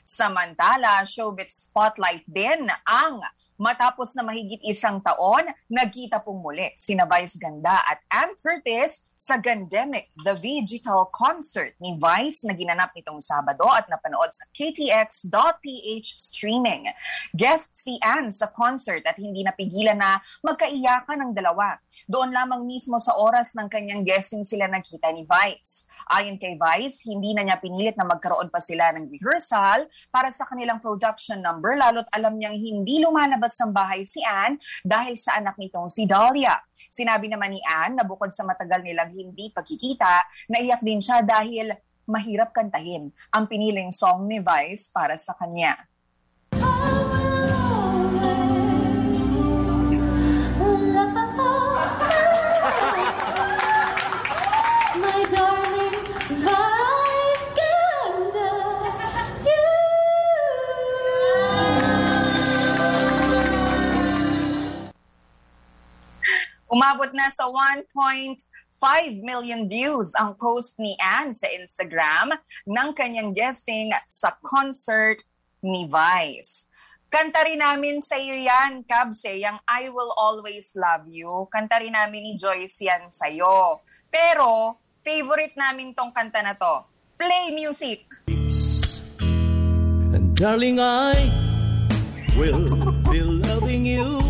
[0.00, 3.20] Samantala, Showbiz Spotlight din ang
[3.58, 9.34] Matapos na mahigit isang taon, nagkita pong muli sina Vice Ganda at Ann Curtis sa
[9.34, 16.86] Gandemic, the Digital Concert ni Vice na ginanap nitong Sabado at napanood sa ktx.ph streaming.
[17.34, 21.82] Guest si Ann sa concert at hindi napigilan na magkaiyakan ng dalawa.
[22.06, 25.90] Doon lamang mismo sa oras ng kanyang guesting sila nagkita ni Vice.
[26.14, 30.46] Ayon kay Vice, hindi na niya pinilit na magkaroon pa sila ng rehearsal para sa
[30.46, 35.40] kanilang production number lalo't alam niyang hindi lumalabas lumabas ng bahay si Anne dahil sa
[35.40, 36.60] anak nitong si Dahlia.
[36.76, 41.72] Sinabi naman ni Anne na bukod sa matagal nilang hindi pagkikita, naiyak din siya dahil
[42.04, 45.87] mahirap kantahin ang piniling song ni Vice para sa kanya.
[66.68, 68.44] Umabot na sa 1.5
[68.78, 72.30] 5 million views ang post ni Anne sa Instagram
[72.62, 75.26] ng kanyang guesting sa concert
[75.66, 76.70] ni Vice.
[77.10, 81.50] Kanta rin namin sa iyo yan, Kabse, yung I Will Always Love You.
[81.50, 83.82] Kanta rin namin ni Joyce yan sa iyo.
[84.12, 86.86] Pero, favorite namin tong kanta na to.
[87.18, 88.06] Play music!
[90.14, 91.32] And darling, I
[92.38, 92.62] will
[93.10, 94.22] be loving you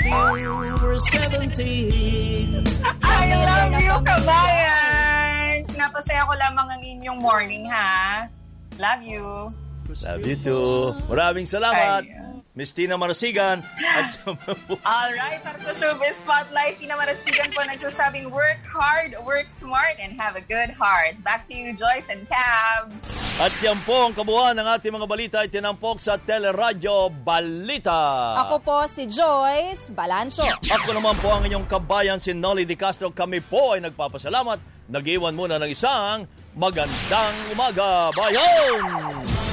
[0.00, 0.53] till
[0.94, 2.62] we're 70.
[3.02, 5.66] I love you, kabayan!
[5.74, 8.30] Napasaya ko lamang ang inyong morning, ha?
[8.78, 9.50] Love you.
[9.90, 10.94] Love you too.
[11.10, 12.06] Maraming salamat.
[12.54, 13.66] Miss Tina Marasigan.
[13.82, 14.14] At
[14.86, 20.38] Alright, para sa Showbiz Spotlight, Tina Marasigan po nagsasabing work hard, work smart, and have
[20.38, 21.18] a good heart.
[21.26, 23.10] Back to you, Joyce and Cabs.
[23.42, 28.38] At yan po ang kabuuan ng ating mga balita ay tinampok sa Teleradyo Balita.
[28.46, 30.46] Ako po si Joyce Balancho.
[30.46, 33.10] Ako naman po ang inyong kabayan si Nolly Di Castro.
[33.10, 34.86] Kami po ay nagpapasalamat.
[34.86, 39.43] Nag-iwan muna ng isang magandang umaga, bayan!